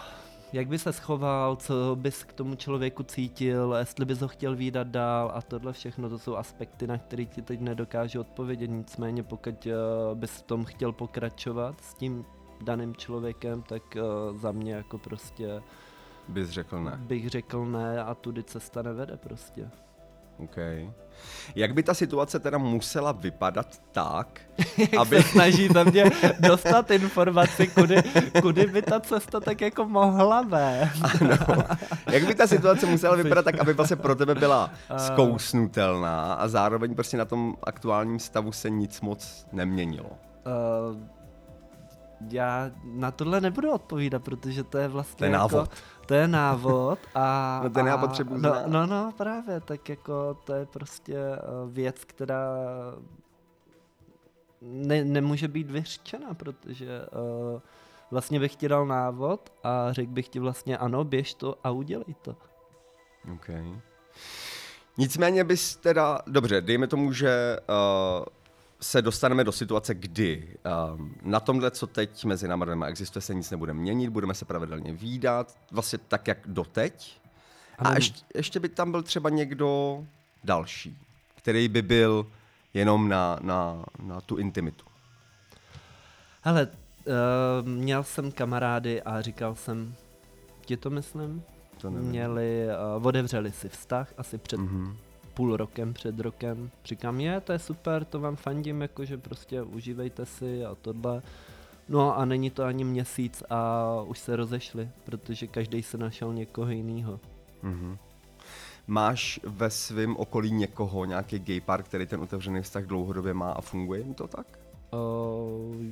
[0.54, 4.88] jak by se schoval, co bys k tomu člověku cítil, jestli bys ho chtěl výdat
[4.88, 9.66] dál a tohle všechno, to jsou aspekty, na které ti teď nedokážu odpovědět, nicméně pokud
[9.66, 12.26] uh, bys v tom chtěl pokračovat s tím
[12.62, 13.98] daným člověkem, tak
[14.32, 15.62] uh, za mě jako prostě
[16.28, 16.98] Bys řekl ne.
[16.98, 19.70] bych řekl ne a tudy cesta nevede prostě.
[20.40, 20.58] OK.
[21.56, 24.42] Jak by ta situace teda musela vypadat tak,
[25.00, 25.24] aby...
[25.24, 26.04] se snaží za mě
[26.40, 27.96] dostat informaci, kudy,
[28.42, 31.22] kudy by ta cesta tak jako mohla vést.
[31.22, 31.64] ano,
[32.12, 36.96] jak by ta situace musela vypadat tak, aby vlastně pro tebe byla zkousnutelná a zároveň
[36.96, 40.10] prostě na tom aktuálním stavu se nic moc neměnilo.
[40.10, 41.20] Uh,
[42.32, 45.70] já na tohle nebudu odpovídat, protože to je vlastně To je jako, návod.
[46.10, 47.60] To je návod a...
[47.64, 48.68] No ten já potřebuji no, znát.
[48.68, 52.58] no, no, právě, tak jako to je prostě uh, věc, která
[54.62, 57.02] ne, nemůže být vyřčena, protože
[57.54, 57.62] uh,
[58.12, 62.16] vlastně bych ti dal návod a řekl bych ti vlastně ano, běž to a udělej
[62.22, 62.36] to.
[63.34, 63.50] OK.
[64.98, 68.26] Nicméně bys teda, dobře, dejme tomu, že uh,
[68.82, 70.58] se dostaneme do situace, kdy
[70.96, 74.46] um, na tomhle, co teď mezi náma dvěma existuje, se nic nebude měnit, budeme se
[74.46, 77.20] pravidelně výdat, vlastně tak, jak doteď.
[77.78, 77.96] A Ano.
[77.96, 80.00] ještě, ještě by tam byl třeba někdo
[80.44, 80.98] další,
[81.36, 82.28] který by byl
[82.74, 84.86] jenom na, na, na tu intimitu.
[86.42, 89.96] Hele, uh, měl jsem kamarády a říkal jsem,
[90.66, 91.44] ti to myslím,
[91.82, 92.10] To nevím.
[92.10, 92.66] měli,
[92.98, 94.98] uh, otevřeli si vztah asi před Mhm.
[95.40, 96.70] Půl rokem, před rokem.
[96.86, 101.22] Říkám, je, to je super, to vám fandím, jakože prostě užívejte si a tohle.
[101.90, 106.72] No a není to ani měsíc a už se rozešli, protože každý se našel někoho
[106.72, 107.20] jiného.
[107.64, 107.98] Mhm.
[108.88, 113.62] Máš ve svém okolí někoho, nějaký gay pár, který ten otevřený vztah dlouhodobě má a
[113.62, 114.60] funguje jim to tak?
[114.92, 115.86] Uh,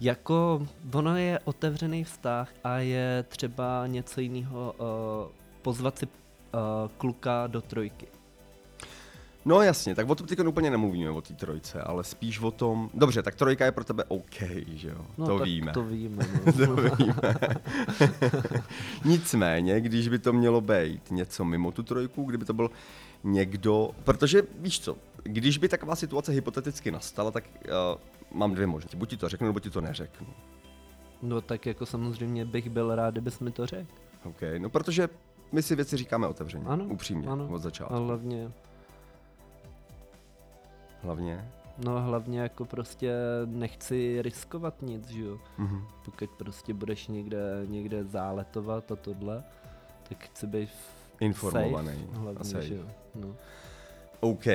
[0.00, 4.86] Jako, ono je otevřený vztah a je třeba něco jiného uh,
[5.62, 6.19] pozvat si
[6.54, 6.60] uh,
[6.98, 8.06] kluka do trojky.
[9.44, 12.90] No jasně, tak o tom teď úplně nemluvíme o té trojce, ale spíš o tom,
[12.94, 15.72] dobře, tak trojka je pro tebe OK, že jo, No, to tak víme.
[15.72, 16.52] To víme, no.
[16.66, 17.34] to víme.
[19.04, 22.70] Nicméně, když by to mělo být něco mimo tu trojku, kdyby to byl
[23.24, 28.96] někdo, protože víš co, když by taková situace hypoteticky nastala, tak uh, mám dvě možnosti,
[28.96, 30.26] buď ti to řeknu, nebo ti to neřeknu.
[31.22, 33.92] no tak jako samozřejmě bych byl rád, kdybys mi to řekl.
[34.24, 35.08] OK, no protože
[35.52, 37.48] my si věci říkáme otevřeně, Ano, upřímně, ano.
[37.52, 37.94] od začátku.
[37.94, 38.52] A hlavně,
[41.02, 41.50] Hlavně.
[41.84, 43.12] no hlavně jako prostě
[43.46, 45.38] nechci riskovat nic, že jo.
[45.58, 45.82] Mhm.
[46.04, 49.44] Pokud prostě budeš někde, někde záletovat a tohle,
[50.08, 50.70] tak chci být
[51.20, 52.66] Informovaný safe, a hlavně, safe.
[52.66, 52.84] že jo.
[53.14, 53.28] No.
[54.20, 54.46] OK,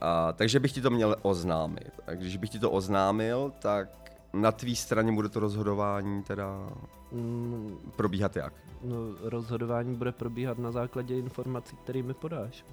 [0.00, 1.90] a, takže bych ti to měl oznámit.
[2.06, 3.88] A když bych ti to oznámil, tak
[4.32, 6.68] na tvý straně bude to rozhodování teda
[7.12, 8.52] Mm, probíhat jak?
[8.84, 12.64] No, rozhodování bude probíhat na základě informací, které mi podáš.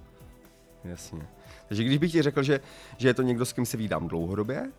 [0.83, 1.27] Jasně.
[1.67, 2.59] Takže když bych ti řekl, že,
[2.97, 4.71] že je to někdo, s kým se vídám dlouhodobě,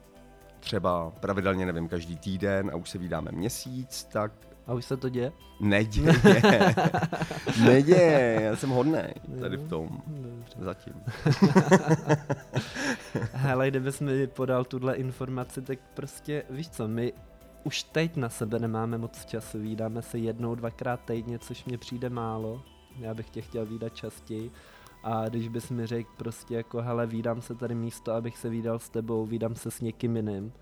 [0.60, 4.32] třeba pravidelně, nevím, každý týden a už se vídáme měsíc, tak
[4.66, 5.32] A už se to děje?
[5.60, 6.12] neděje.
[7.64, 10.02] neděje, já jsem hodnej tady v tom.
[10.06, 10.56] Dobře.
[10.58, 10.94] Zatím.
[13.32, 17.12] Hele, kdybys mi podal tuhle informaci, tak prostě, víš co, my
[17.64, 22.10] už teď na sebe nemáme moc času, vídáme se jednou, dvakrát týdně, což mně přijde
[22.10, 22.62] málo.
[22.98, 24.50] Já bych tě chtěl vídat častěji.
[25.04, 28.78] A když bys mi řekl prostě jako, hele, vídám se tady místo, abych se vídal
[28.78, 30.52] s tebou, vídám se s někým jiným,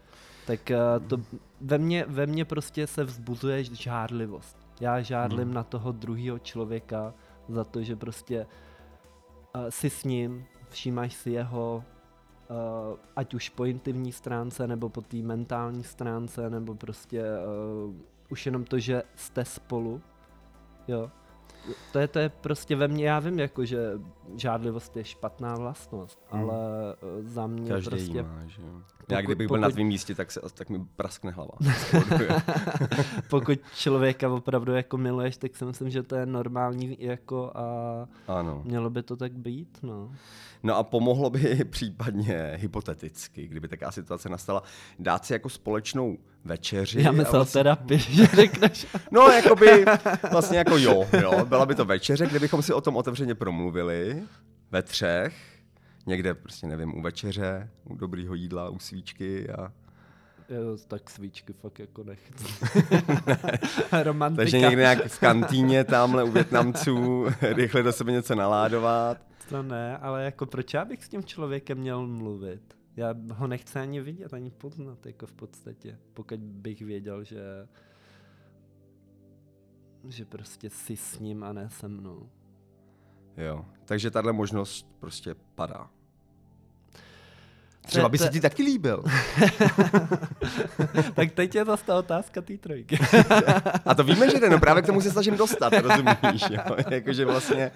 [0.46, 1.16] tak uh, to
[1.60, 4.56] ve mně, ve mně prostě se vzbuzuje žádlivost.
[4.80, 5.54] Já žádlím Hmm.
[5.54, 7.14] na toho druhého člověka
[7.48, 8.46] za to, že prostě
[9.54, 11.84] uh, si s ním, všímáš si jeho,
[12.50, 17.22] uh, ať už po intimní stránce, nebo po té mentální stránce, nebo prostě
[17.86, 17.94] uh,
[18.28, 20.00] už jenom to, že jste spolu,
[20.88, 21.10] jo.
[21.92, 23.78] To je, to je prostě ve mně, já vím jako, že
[24.36, 26.42] žádlivost je špatná vlastnost, Hmm.
[26.42, 26.56] ale
[27.18, 28.22] uh, za mě Každý prostě...
[28.22, 28.68] má, že jo.
[29.08, 31.52] Já pokud- kdybych byl na pokud- tvém místě, tak, se, tak mi praskne hlava.
[33.30, 37.62] pokud člověka opravdu jako miluješ, tak si myslím, že to je normální jako a
[38.28, 38.62] ano.
[38.64, 40.12] mělo by to tak být, no.
[40.62, 44.62] No a pomohlo by případně hypoteticky, kdyby taková situace nastala,
[44.98, 47.03] dát si jako společnou večeři.
[47.03, 48.87] Já myslel vlastně- terapii, že řekneš.
[49.11, 49.85] No, jakoby,
[50.31, 51.44] vlastně jako jo, jo.
[51.44, 54.22] Byla by to večeře, kde bychom si o tom otevřeně promluvili
[54.70, 55.35] ve třech,
[56.07, 59.72] někde prostě nevím, u večeře, u dobrýho jídla, u svíčky a...
[60.48, 62.44] Jo, tak svíčky fakt jako nechci.
[64.03, 64.40] Romantika.
[64.42, 69.16] Takže někde nějak v kantýně tamhle u Větnamců rychle do sebe něco naládovat.
[69.48, 72.61] To ne, ale jako proč já bych s tím člověkem měl mluvit?
[73.00, 75.98] Já ho nechci ani vidět, ani poznat, jako v podstatě.
[76.14, 77.68] Pokud bych věděl, že
[80.08, 82.30] že prostě si s ním a ne se mnou.
[83.36, 85.90] Jo, takže tahle možnost prostě padá.
[87.90, 89.03] Třeba by se ti taky líbil.
[91.14, 92.98] tak teď je zase ta otázka té trojky.
[93.87, 96.76] A to víme, že jde, no právě k tomu se snažím dostat, rozumíš, jo?
[96.90, 97.70] Jakože vlastně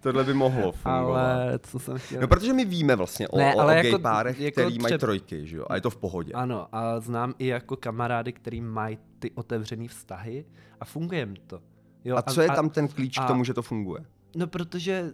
[0.00, 1.22] tohle by mohlo fungovat.
[1.32, 2.20] ale co jsem chtěl...
[2.20, 4.98] No protože my víme vlastně o, Ne, o, jako- gay párech, jako který mají třeba-
[4.98, 5.64] trojky, že jo?
[5.70, 6.32] A je to v pohodě.
[6.32, 10.44] Ano, a znám i jako kamarády, který mají ty otevřené vztahy
[10.80, 11.60] a funguje jim to.
[12.04, 14.04] Jo, A co je tam ten klíč a- k tomu, že to funguje?
[14.36, 15.10] No protože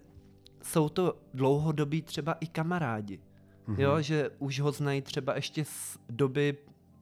[0.63, 3.21] jsou to dlouhodobí třeba i kamarádi.
[3.69, 3.81] Mhm.
[3.81, 6.57] Jo, že už ho znají třeba ještě z doby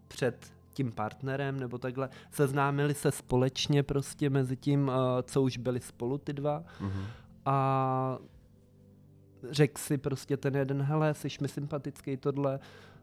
[0.08, 2.08] před tím partnerem nebo takhle.
[2.30, 7.02] Seznámili se společně prostě mezi tím, uh, co už byli spolu ty dva Mhm.
[7.44, 8.18] a
[9.50, 12.58] řekl si prostě ten jeden, hele, jsi mi sympatický tohle.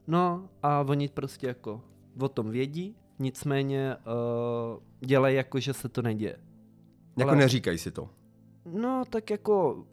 [0.07, 1.81] No a oni prostě jako
[2.19, 6.37] o tom vědí, nicméně uh, dělají jako, že se to neděje.
[7.17, 8.09] Jako Ale- neříkaj si to.
[8.65, 9.85] No, tak jako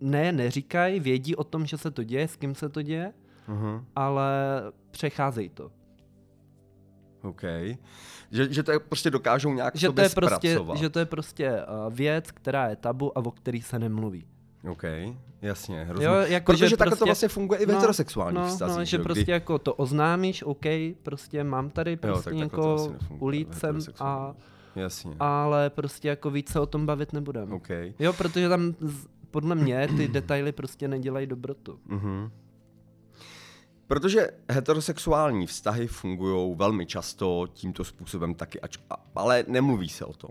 [0.00, 3.12] ne, neříkají, vědí o tom, že se to děje, s kým se to děje,
[3.48, 3.84] Mhm.
[3.96, 4.32] ale
[4.90, 5.70] přecházejí to.
[7.22, 7.42] OK.
[8.30, 10.78] Že, že to je, prostě dokážou nějak Že to, je prostě, zpracovat.
[10.78, 11.50] že to je prostě
[11.86, 14.26] uh, věc, která je tabu a o který se nemluví.
[14.70, 14.82] OK,
[15.42, 16.06] jasně, hrozně.
[16.06, 18.78] Jo, jako, Protože že takhle to prostě- vlastně funguje i v no, heterosexuálních no, vztazích.
[18.78, 19.32] no, že jo, prostě kdy...
[19.32, 20.64] jako to oznámíš, OK,
[21.02, 24.34] prostě mám tady prostě to někoho asi nefunguje v ulícem a.
[24.76, 25.14] Jasně.
[25.20, 27.54] ale prostě jako víc se o tom bavit nebudeme.
[27.54, 27.68] OK.
[27.98, 28.74] Jo, protože tam
[29.30, 31.80] podle mě ty detaily prostě nedělají dobrotu.
[31.86, 32.30] Mhm.
[33.86, 38.78] Protože heterosexuální vztahy fungují velmi často tímto způsobem taky, ač,
[39.14, 40.30] ale nemluví se o tom.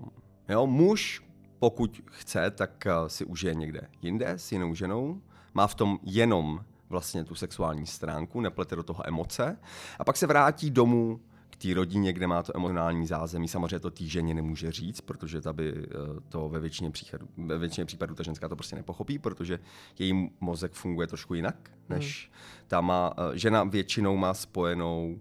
[0.50, 1.24] Jo, muž,
[1.60, 5.22] pokud chce, tak eh, si užije někde jinde s jinou ženou,
[5.54, 9.58] má v tom jenom vlastně tu sexuální stránku, neplete do toho emoce
[10.00, 11.20] a pak se vrátí domů
[11.58, 13.48] k té rodině, kde má to emocionální zázemí.
[13.48, 15.90] Samozřejmě to té ženě nemůže říct, protože ta by eh,
[16.30, 19.60] to ve většině, případů, ve většině případů ta ženská to prostě nepochopí, protože
[20.00, 22.68] její mozek funguje trošku jinak, než hmm.
[22.68, 25.20] ta má, eh, žena většinou má spojenou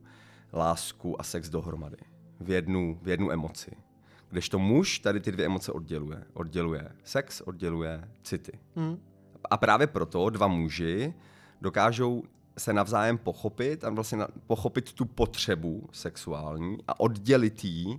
[0.53, 1.97] lásku a sex dohromady.
[2.41, 3.71] V jednu, v jednu emoci.
[4.29, 6.25] Kdežto muž tady ty dvě emoce odděluje.
[6.33, 8.59] Odděluje sex, odděluje city.
[8.77, 9.01] Hmm.
[9.51, 11.15] A právě proto dva muži
[11.61, 12.23] dokážou
[12.59, 17.99] se navzájem pochopit a vlastně pochopit tu potřebu sexuální a oddělit ji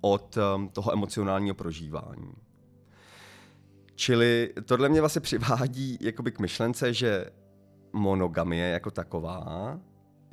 [0.00, 2.32] od um, toho emocionálního prožívání.
[3.94, 7.30] Čili tohle mě vlastně přivádí jakoby k myšlence, že
[7.92, 9.78] monogamie jako taková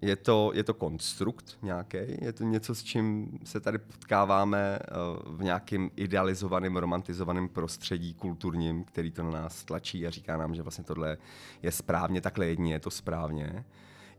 [0.03, 4.87] je to, je to konstrukt nějaký, je to něco, s čím se tady potkáváme eh,
[5.25, 10.61] v nějakém idealizovaném, romantizovaném prostředí kulturním, který to na nás tlačí a říká nám, že
[10.61, 11.17] vlastně tohle
[11.61, 13.65] je správně, takhle jedině je to správně.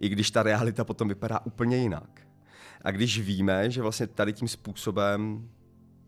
[0.00, 2.20] I když ta realita potom vypadá úplně jinak.
[2.82, 5.48] A když víme, že vlastně tady tím způsobem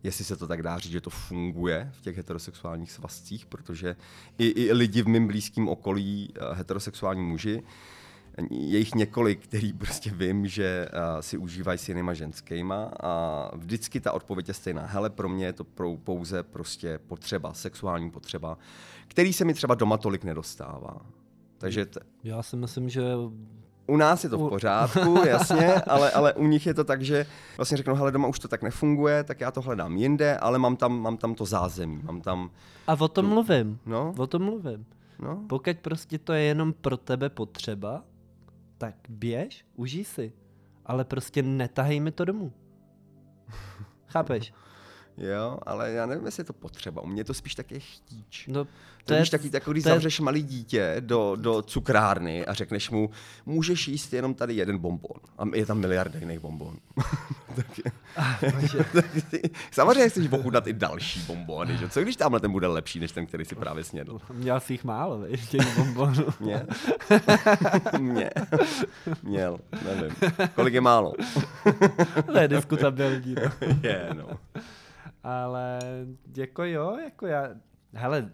[0.03, 3.95] jestli se to tak dá říct, že to funguje v těch heterosexuálních svazcích, protože
[4.37, 7.63] i, i lidi v mém blízkém okolí, eh, heterosexuální muži,
[8.51, 13.99] je jich několik, který prostě vím, že uh, si užívají s jinýma ženskýma a vždycky
[13.99, 14.85] ta odpověď je stejná.
[14.85, 18.57] Hele, pro mě je to pro, pouze prostě potřeba, sexuální potřeba,
[19.07, 20.97] který se mi třeba doma tolik nedostává.
[21.57, 23.01] Takže t- Já si myslím, že
[23.87, 27.25] u nás je to v pořádku, jasně, ale, ale u nich je to tak, že
[27.57, 30.75] vlastně řeknou, hele, doma už to tak nefunguje, tak já to hledám jinde, ale mám
[30.75, 32.49] tam, mám tam to zázemí, mám tam...
[32.87, 33.31] A o tom tu...
[33.31, 34.13] mluvím, no?
[34.17, 34.85] o tom mluvím.
[35.19, 35.43] No?
[35.47, 38.03] Pokud prostě to je jenom pro tebe potřeba,
[38.77, 40.33] tak běž, užij si.
[40.85, 42.53] Ale prostě netahej mi to domů.
[44.07, 44.53] Chápeš?
[45.17, 47.01] Jo, ale já nevím, jestli je to potřeba.
[47.01, 48.47] U mě je to spíš taky chtíč.
[48.47, 48.71] No, to,
[49.05, 53.09] to je taky, jako když zavřeš malý dítě do, do cukrárny a řekneš mu,
[53.45, 55.19] můžeš jíst jenom tady jeden bonbon.
[55.37, 56.77] A je tam miliarda jiných bonbonů.
[59.71, 61.77] samozřejmě chceš ochutnat i další bonbony.
[61.77, 61.89] Že?
[61.89, 64.19] Co když tamhle ten bude lepší, než ten, který si právě snědl?
[64.33, 66.25] Měl jsi jich málo, víš, těch bonbonů.
[66.39, 66.61] Měl?
[67.99, 68.29] Mě.
[69.23, 70.15] Měl, nevím.
[70.55, 71.13] Kolik je málo?
[72.25, 73.35] to je diskutabilní.
[73.35, 73.67] No.
[73.83, 74.27] je, no.
[75.23, 75.79] Ale
[76.37, 77.49] jako jo, jako já,
[77.93, 78.29] hele,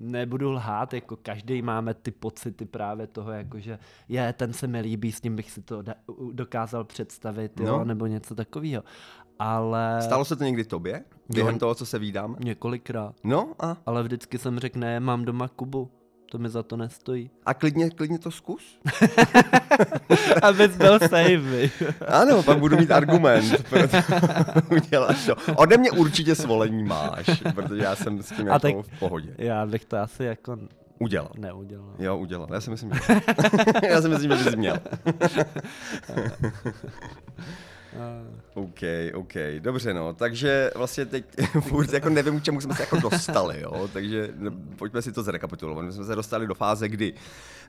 [0.00, 4.80] nebudu lhát, jako každý máme ty pocity právě toho, jako že je, ten se mi
[4.80, 5.82] líbí, s ním bych si to
[6.32, 7.84] dokázal představit, jo, no.
[7.84, 8.82] nebo něco takového.
[9.38, 9.98] Ale...
[10.02, 11.04] Stalo se to někdy tobě?
[11.28, 12.36] Během toho, co se vídám?
[12.44, 13.14] Několikrát.
[13.24, 13.76] No a?
[13.86, 15.90] Ale vždycky jsem řekl, ne, mám doma Kubu
[16.30, 17.30] to mi za to nestojí.
[17.46, 18.78] A klidně, klidně to zkus.
[20.42, 21.70] Abys byl safe.
[22.06, 23.64] ano, pak budu mít argument,
[24.70, 25.34] uděláš to.
[25.56, 29.34] Ode mě určitě svolení máš, protože já jsem s tím A jako tak v pohodě.
[29.38, 30.58] Já bych to asi jako
[30.98, 31.30] Udělal.
[31.38, 31.94] Neudělal.
[31.98, 32.48] Jo, udělal.
[32.52, 33.00] Já si myslím, že,
[33.88, 34.76] já si myslím, že bys měl.
[38.54, 38.80] OK,
[39.14, 41.24] OK, dobře no, takže vlastně teď
[41.60, 44.34] furt jako nevím, k čemu jsme se jako dostali, jo, takže
[44.76, 45.84] pojďme si to zrekapitulovat.
[45.84, 47.14] My jsme se dostali do fáze, kdy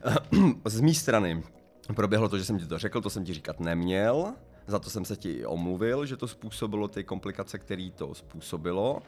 [0.64, 1.42] z mé strany
[1.94, 4.32] proběhlo to, že jsem ti to řekl, to jsem ti říkat neměl,
[4.66, 9.02] za to jsem se ti omluvil, že to způsobilo ty komplikace, které to způsobilo.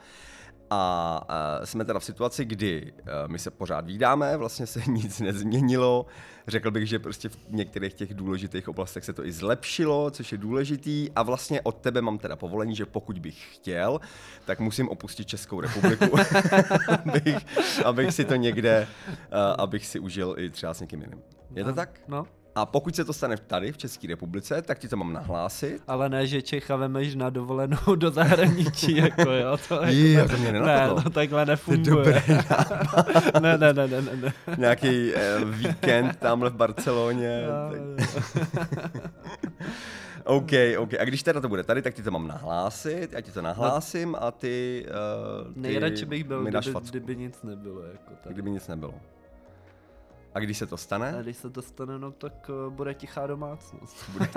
[0.71, 1.21] A
[1.59, 6.07] uh, jsme teda v situaci, kdy uh, my se pořád vídáme, vlastně se nic nezměnilo.
[6.49, 10.39] Řekl bych, že prostě v některých těch důležitých oblastech se to i zlepšilo, což je
[10.39, 11.11] důležitý.
[11.17, 14.01] A vlastně od tebe mám teda povolení, že pokud bych chtěl,
[14.45, 16.17] tak musím opustit Českou republiku,
[16.89, 17.47] abych,
[17.85, 19.15] abych si to někde, uh,
[19.59, 21.23] abych si užil i třeba s někým jiným.
[21.55, 22.01] Je to no, tak?
[22.09, 22.27] No.
[22.55, 25.83] A pokud se to stane tady, v České republice, tak ti to mám nahlásit.
[25.87, 29.59] Ale ne, že Čecha vemeš na dovolenou do zahraničí, jako jo.
[29.69, 32.23] To, jako, je, to mě Ne, to takhle nefunguje.
[33.41, 34.33] ne, ne, ne, ne, ne.
[34.59, 37.47] Nějaký eh, víkend tamhle v Barceloně.
[37.47, 38.15] No, tak...
[40.25, 40.95] OK, OK.
[41.01, 44.17] A když teda to bude tady, tak ti to mám nahlásit, já ti to nahlásím
[44.21, 44.87] a ty,
[45.47, 47.83] uh, ty Nejradši bych byl, kdyby, kdyby nic nebylo.
[47.83, 48.33] Jako tak.
[48.33, 48.95] Kdyby nic nebylo.
[50.35, 51.15] A když se to stane?
[51.19, 54.11] A když se to stane, no tak uh, bude tichá domácnost.
[54.13, 54.29] Bude,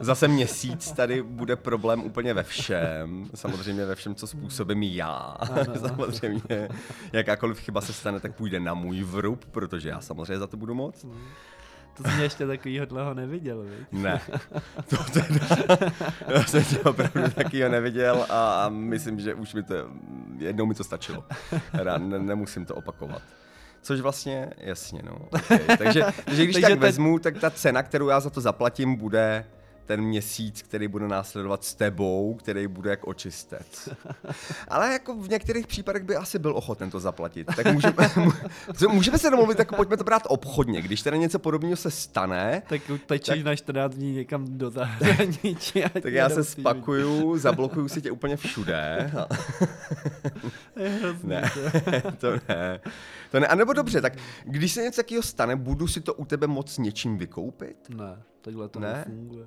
[0.00, 3.30] zase měsíc tady bude problém úplně ve všem.
[3.34, 5.14] Samozřejmě ve všem, co způsobím já.
[5.16, 5.64] Ano.
[5.88, 6.68] samozřejmě
[7.12, 10.74] jakákoliv chyba se stane, tak půjde na můj vrub, protože já samozřejmě za to budu
[10.74, 11.04] moc.
[11.04, 11.18] Hmm.
[11.96, 13.86] To jsem ještě takovýho dlouho neviděl, viď?
[13.92, 14.20] Ne,
[14.88, 15.46] to teda,
[16.28, 19.74] já jsem tě opravdu takovýho neviděl a myslím, že už mi to,
[20.38, 21.24] jednou mi to stačilo.
[21.72, 23.22] Teda ne, nemusím to opakovat.
[23.88, 25.18] Což vlastně, jasně, no.
[25.30, 25.76] Okay.
[25.78, 29.44] Takže, takže když takže tak vezmu, tak ta cena, kterou já za to zaplatím, bude
[29.88, 33.88] ten měsíc, který bude následovat s tebou, který bude jak očistec.
[34.68, 37.46] Ale jako v některých případech by asi byl ochoten to zaplatit.
[37.56, 38.10] Tak můžeme,
[38.88, 40.82] můžeme se domluvit, tak pojďme to brát obchodně.
[40.82, 45.82] Když teda něco podobného se stane, tak utečeš tak, na 14 dní někam do zahraničí.
[46.02, 49.12] tak já se spakuju, zablokuju si tě úplně všude.
[51.22, 51.50] ne,
[52.18, 52.80] to ne.
[53.30, 53.46] To ne.
[53.46, 54.12] A nebo dobře, tak
[54.44, 57.76] když se něco takového stane, budu si to u tebe moc něčím vykoupit?
[57.88, 58.92] Ne, takhle to ne?
[58.92, 59.46] nefunguje.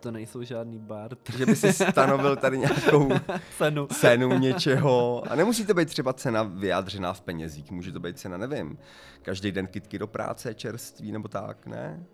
[0.00, 1.10] To nejsou žádný bar.
[1.36, 3.08] Že by si stanovil tady nějakou
[3.58, 3.86] cenu.
[3.86, 5.22] cenu něčeho.
[5.30, 7.70] A nemusí to být třeba cena vyjádřená v penězích.
[7.70, 8.78] Může to být cena, nevím,
[9.22, 12.06] každý den kitky do práce, čerství nebo tak, ne?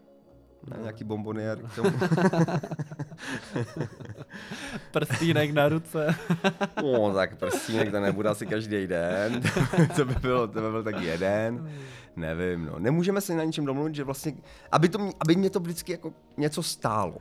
[0.71, 0.83] Ne, no.
[0.83, 1.91] nějaký bombonier k tomu.
[4.91, 6.15] prstínek na ruce.
[6.83, 9.43] no, tak prstínek to nebude asi každý den.
[9.97, 11.73] to, by bylo, to by byl tak jeden.
[12.17, 12.79] Nevím, no.
[12.79, 14.35] Nemůžeme se na ničem domluvit, že vlastně,
[14.73, 17.19] aby, to, aby mě to vždycky jako něco stálo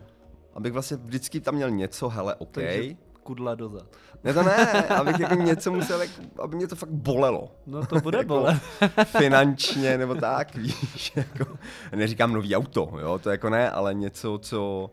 [0.55, 2.51] abych vlastně vždycky tam měl něco, hele, OK.
[2.51, 3.85] Takže kudla dozad.
[4.23, 6.01] Ne to ne, abych jako něco musel,
[6.39, 7.51] aby mě to fakt bolelo.
[7.67, 8.61] No to bude jako bolet.
[9.05, 11.57] finančně nebo tak, víš, jako,
[11.95, 14.89] neříkám nový auto, jo, to jako ne, ale něco, co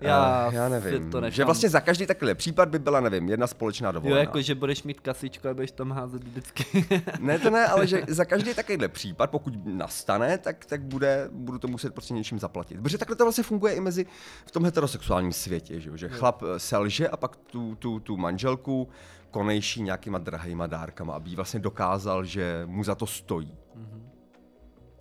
[0.00, 1.10] já, uh, já nevím.
[1.10, 1.34] To nechám.
[1.34, 4.16] že vlastně za každý takový případ by byla, nevím, jedna společná dovolená.
[4.16, 6.84] Jo, jako že budeš mít kasičku a budeš tam házet vždycky.
[7.20, 11.58] ne, to ne, ale že za každý takovýhle případ, pokud nastane, tak, tak bude, budu
[11.58, 12.80] to muset prostě něčím zaplatit.
[12.82, 14.06] Protože takhle to vlastně funguje i mezi
[14.46, 18.88] v tom heterosexuálním světě, že, že chlap eh, selže a pak tu, tu, tu manželku
[19.30, 23.52] konejší nějakýma drahýma dárkama, aby vlastně dokázal, že mu za to stojí.
[23.76, 24.00] Mm-hmm.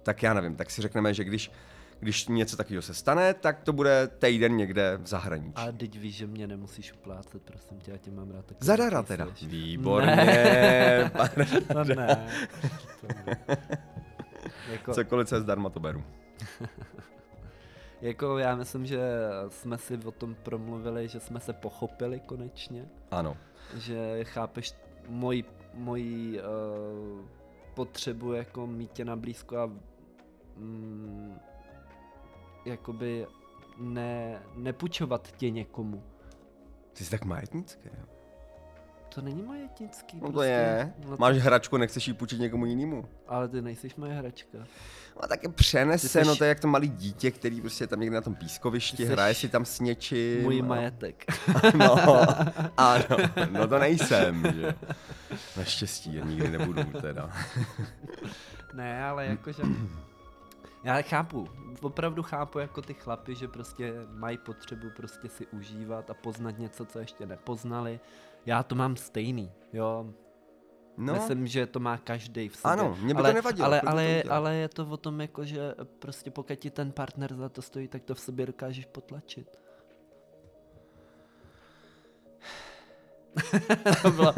[0.04, 1.52] Tak já nevím, tak si řekneme, že když
[2.00, 5.56] když něco takového se stane, tak to bude týden někde v zahraničí.
[5.56, 8.46] A teď víš, že mě nemusíš uplácet, prosím tě, já tě mám rád.
[8.60, 9.28] Zadara teda.
[9.42, 10.16] Výborně.
[10.16, 11.12] Ne.
[11.74, 12.28] to ne.
[14.72, 14.94] Jako...
[14.94, 16.04] Cokoliv, co je zdarma, to beru.
[18.02, 19.00] jako já myslím, že
[19.50, 22.86] jsme si o tom promluvili, že jsme se pochopili konečně.
[23.12, 23.38] Ano.
[23.76, 24.74] Že chápeš
[25.08, 25.44] moji,
[25.74, 27.26] moji uh,
[27.74, 29.66] potřebu jako mít tě na blízko a
[30.58, 31.40] mm,
[32.68, 33.28] jakoby
[33.78, 36.04] ne, nepůjčovat tě někomu.
[36.94, 37.90] Ty jsi tak majetnický?
[39.16, 40.18] To není majetnický.
[40.18, 40.34] No prostě.
[40.34, 40.94] to je.
[41.06, 41.42] No Máš to...
[41.42, 43.06] hračku, nechceš ji půjčit někomu jinému.
[43.28, 44.58] Ale ty nejsiš moje hračka.
[45.22, 46.28] No tak přenese, jsi...
[46.28, 49.34] no to je jak to malý dítě, který prostě tam někde na tom pískovišti hraje
[49.34, 50.44] si tam s něčím.
[50.44, 50.66] Můj a...
[50.66, 51.26] majetek.
[51.78, 51.96] no,
[52.78, 53.18] ano,
[53.52, 54.76] no to nejsem, že.
[55.58, 57.32] Naštěstí, já nikdy nebudu teda.
[58.74, 59.64] ne, ale jakože...
[60.88, 61.48] Já chápu,
[61.82, 66.86] opravdu chápu jako ty chlapy, že prostě mají potřebu prostě si užívat a poznat něco,
[66.86, 68.00] co ještě nepoznali.
[68.46, 70.14] Já to mám stejný, jo.
[70.98, 71.14] No.
[71.14, 72.72] Myslím, že to má každý v sobě.
[72.72, 73.68] Ano, mě by ale, to nevadilo.
[73.68, 77.50] Ale, ale, ale je to o tom jako, že prostě pokud ti ten partner za
[77.50, 79.60] to stojí, tak to v sobě dokážeš potlačit.
[84.02, 84.34] to bylo...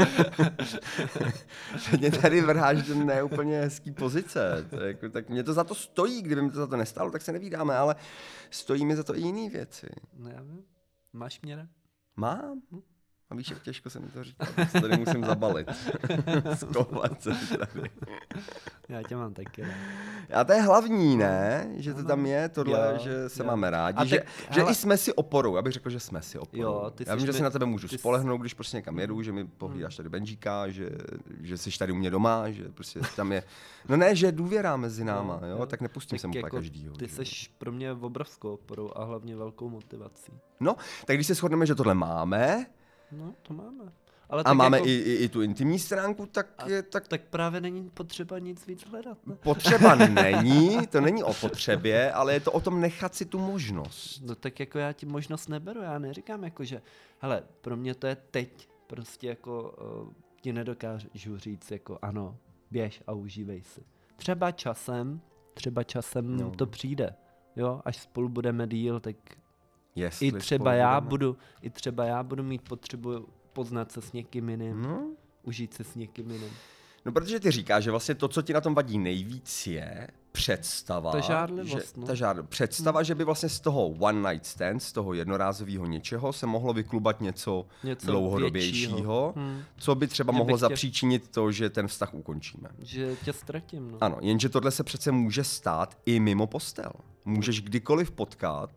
[1.99, 4.65] mě tady vrháš do neúplně hezký pozice.
[4.69, 7.21] To jako, tak mě to za to stojí, kdyby mi to za to nestalo, tak
[7.21, 7.95] se nevídáme, ale
[8.49, 9.87] stojí mi za to i jiné věci.
[10.17, 10.63] No já vím.
[11.13, 11.69] Máš mě, ne?
[12.15, 12.61] Mám.
[13.31, 15.67] A víš, jak těžko se mi to říká, to tady musím zabalit.
[16.55, 17.89] Skovat se tady.
[18.89, 19.77] Já tě mám taky ne?
[20.33, 21.71] A to je hlavní, ne?
[21.75, 23.47] Že to tam je, tohle, jo, že se jo.
[23.47, 23.97] máme rádi.
[23.97, 24.71] A že, tak, že hele...
[24.71, 26.61] i jsme si oporou, já bych řekl, že jsme si oporou.
[26.61, 29.31] Jo, ty já vím, že si na tebe můžu spolehnout, když prostě někam jedu, že
[29.31, 30.89] mi pohlídáš tady Benžíka, že,
[31.41, 33.43] že jsi tady u mě doma, že prostě tam je...
[33.89, 36.95] No ne, že důvěra mezi náma, jo, jo tak nepustím tak sem jako každýho.
[36.95, 37.23] Ty jsi
[37.57, 40.31] pro mě obrovskou oporou a hlavně velkou motivací.
[40.59, 40.75] No,
[41.05, 42.65] tak když se shodneme, že tohle máme,
[43.11, 43.91] No, to máme.
[44.29, 44.87] Ale a máme jako...
[44.87, 47.07] i, i, i tu intimní stránku, tak a, je tak...
[47.07, 49.17] Tak právě není potřeba nic víc hledat.
[49.27, 49.35] Ne?
[49.35, 54.21] Potřeba není, to není o potřebě, ale je to o tom nechat si tu možnost.
[54.25, 56.81] No tak jako já ti možnost neberu, já neříkám jako, že
[57.19, 62.37] hele, pro mě to je teď, prostě jako uh, ti nedokážu říct jako ano,
[62.71, 63.81] běž a užívej si.
[64.15, 65.21] Třeba časem,
[65.53, 66.51] třeba časem no.
[66.51, 67.15] to přijde,
[67.55, 69.15] jo, až spolu budeme díl, tak
[69.99, 74.49] Jestli I třeba já budu, i třeba já budu mít potřebu poznat se s někým
[74.49, 75.11] jiným, no.
[75.43, 76.51] užít se s někým jiným.
[77.05, 81.11] No protože ty říkáš, že vlastně to, co ti na tom vadí nejvíc je představa,
[81.11, 82.07] ta žádlivost, že, no.
[82.07, 83.05] ta žádl, představa, hmm.
[83.05, 87.21] že by vlastně z toho one night stand, z toho jednorázového něčeho se mohlo vyklubat
[87.21, 89.61] něco, něco dlouhodobějšího, hmm.
[89.77, 90.59] co by třeba mohlo tě...
[90.59, 92.69] zapříčinit to, že ten vztah ukončíme.
[92.79, 93.91] Že tě ztratím.
[93.91, 93.97] No.
[94.01, 96.91] Ano, jenže tohle se přece může stát i mimo postel.
[97.25, 98.69] Můžeš kdykoliv potkat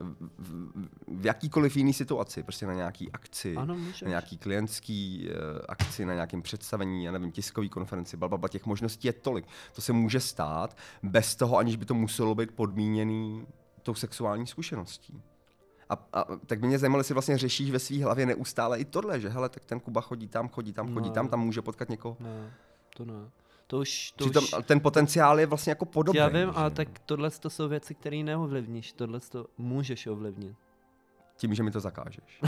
[0.00, 0.70] v,
[1.08, 6.14] v jakýkoliv jiný situaci, prostě na nějaký akci, ano, na nějaký klientský uh, akci, na
[6.14, 9.46] nějakém představení, já nevím, tiskový konferenci, blablabla, těch možností je tolik.
[9.72, 13.46] To se může stát bez toho, aniž by to muselo být podmíněný
[13.82, 15.22] tou sexuální zkušeností.
[15.90, 19.20] A, a tak by mě zajímalo, jestli vlastně řešíš ve své hlavě neustále i tohle,
[19.20, 21.14] že hele, tak ten Kuba chodí tam, chodí tam, chodí No.
[21.14, 22.16] tam, tam může potkat někoho.
[22.20, 22.52] Ne,
[22.96, 23.30] to ne.
[23.66, 24.54] To už, to Přitom už...
[24.66, 26.18] ten potenciál je vlastně jako podobný.
[26.18, 30.56] Já vím, ale tak tohle to jsou věci, které neovlivníš, tohle to můžeš ovlivnit.
[31.36, 32.40] Tím, že mi to zakážeš.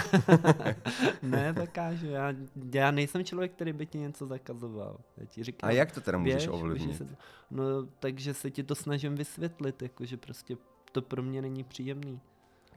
[1.23, 2.35] ne, zakážu, já,
[2.73, 5.01] já nejsem člověk, který by ti něco zakazoval.
[5.16, 6.97] Já ti říkám, A jak to teda můžeš běž, ovlivnit?
[6.97, 7.16] se-
[7.51, 7.64] No,
[7.99, 10.57] takže se ti to snažím vysvětlit, jakože prostě
[10.93, 12.21] to pro mě není příjemný.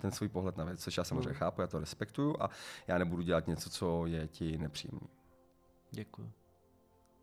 [0.02, 1.36] Ten svůj pohled na věc, což já samozřejmě No.
[1.36, 2.50] chápu, já to respektuju a
[2.88, 5.08] já nebudu dělat něco, co je ti nepříjemný.
[5.92, 6.32] Děkuji.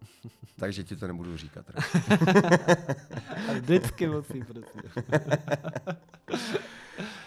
[0.59, 1.67] Takže ti to nebudu říkat.
[3.61, 4.81] vždycky musím, prostě.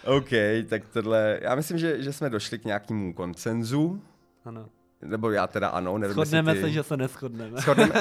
[0.05, 0.29] OK,
[0.69, 4.01] tak tohle, já myslím, že, že jsme došli k nějakému koncenzu,
[4.45, 4.69] Ano.
[5.01, 6.61] nebo já teda ano, nevím, Shodneme ty...
[6.61, 7.61] se, že se neschodneme.
[7.61, 7.93] Shodneme,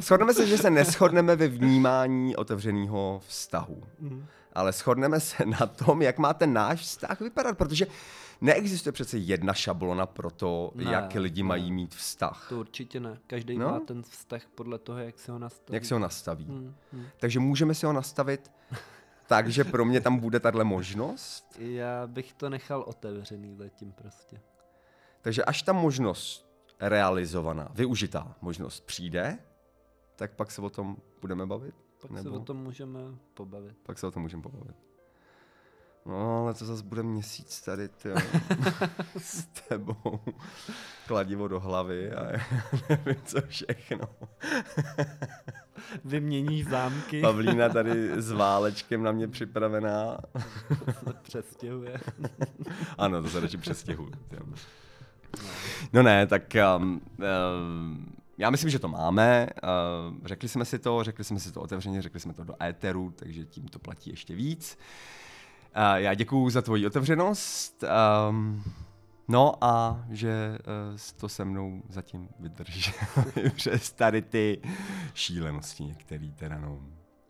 [0.00, 3.82] shodneme se, že se neschodneme ve vnímání otevřeného vztahu.
[4.00, 4.26] Mhm.
[4.52, 7.86] Ale shodneme se na tom, jak má ten náš vztah vypadat, protože
[8.42, 11.48] neexistuje přece jedna šablona pro to, Ne, jak lidi ne.
[11.48, 12.46] mají mít vztah.
[12.48, 13.18] To určitě ne.
[13.26, 13.68] Každý No.
[13.70, 15.74] má ten vztah podle toho, jak se ho nastaví.
[15.74, 16.44] Jak se ho nastaví.
[16.44, 17.04] Hmm, hmm.
[17.20, 18.50] Takže můžeme si ho nastavit
[19.26, 21.56] tak, že pro mě tam bude tahle možnost.
[21.58, 24.40] Já bych to nechal otevřený zatím prostě.
[25.20, 26.46] Takže až ta možnost
[26.80, 29.38] realizovaná, využitá možnost přijde,
[30.16, 31.74] tak pak se o tom budeme bavit.
[32.00, 32.30] Pak Nebo?
[32.30, 33.00] se o tom můžeme
[33.34, 33.76] pobavit.
[33.82, 34.76] Pak se o tom můžeme pobavit.
[36.06, 38.16] No, ale to zase bude měsíc tady, tyjo,
[39.18, 40.20] s tebou.
[41.06, 42.22] Kladivo do hlavy a
[42.88, 44.08] nevím, co všechno.
[46.04, 47.20] Vymění zámky.
[47.20, 50.18] Pavlína tady s válečkem na mě připravená.
[51.04, 52.00] se přestěhuje.
[52.98, 54.10] Ano, to se radši přestěhuju.
[54.28, 54.42] tyjo.
[55.92, 56.42] No ne, tak
[56.78, 57.00] um,
[57.62, 59.48] um, já myslím, že to máme.
[59.62, 63.12] Uh, řekli jsme si to, řekli jsme si to otevřeně, řekli jsme to do éteru,
[63.16, 64.78] takže tím to platí ještě víc.
[64.78, 65.21] Uh,
[65.96, 67.84] já děkuju za tvoji otevřenost.
[68.28, 68.62] Um,
[69.28, 70.58] no a že
[70.92, 72.94] uh, to se mnou zatím vydržel
[73.56, 74.62] přes tady ty
[75.14, 76.80] šílenosti některý teda no.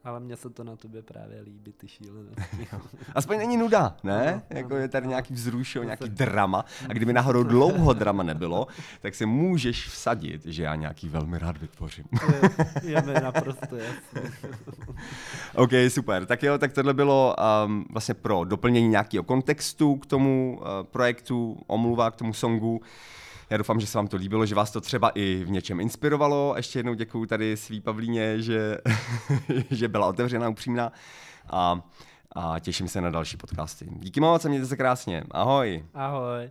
[0.04, 2.68] Ale mně se to na tobě právě líbí, ty šílenosti.
[3.14, 4.32] Aspoň není nuda, ne?
[4.32, 5.10] Ano, jako je tady ano.
[5.10, 6.64] nějaký vzrušil, To nějaký drama.
[6.88, 8.66] A kdyby náhodou dlouho drama nebylo,
[9.00, 12.04] tak si můžeš vsadit, že já nějaký velmi rád vytvořím.
[12.32, 12.50] Je,
[12.90, 14.30] je mi naprosto jasný.
[15.54, 16.26] OK, super.
[16.26, 17.36] Tak jo, tak tohle bylo
[17.66, 22.80] um, vlastně pro doplnění nějakého kontextu k tomu uh, projektu, omluva k tomu songu.
[23.52, 26.54] Já doufám, že se vám to líbilo, že vás to třeba i v něčem inspirovalo.
[26.56, 28.78] Ještě jednou děkuji tady svý Pavlíně, že,
[29.70, 30.92] že byla otevřená, upřímná.
[31.50, 31.80] A,
[32.32, 33.86] a těším se na další podcasty.
[33.90, 35.24] Díky moc a mějte se krásně.
[35.30, 35.84] Ahoj.
[35.94, 36.50] Ahoj.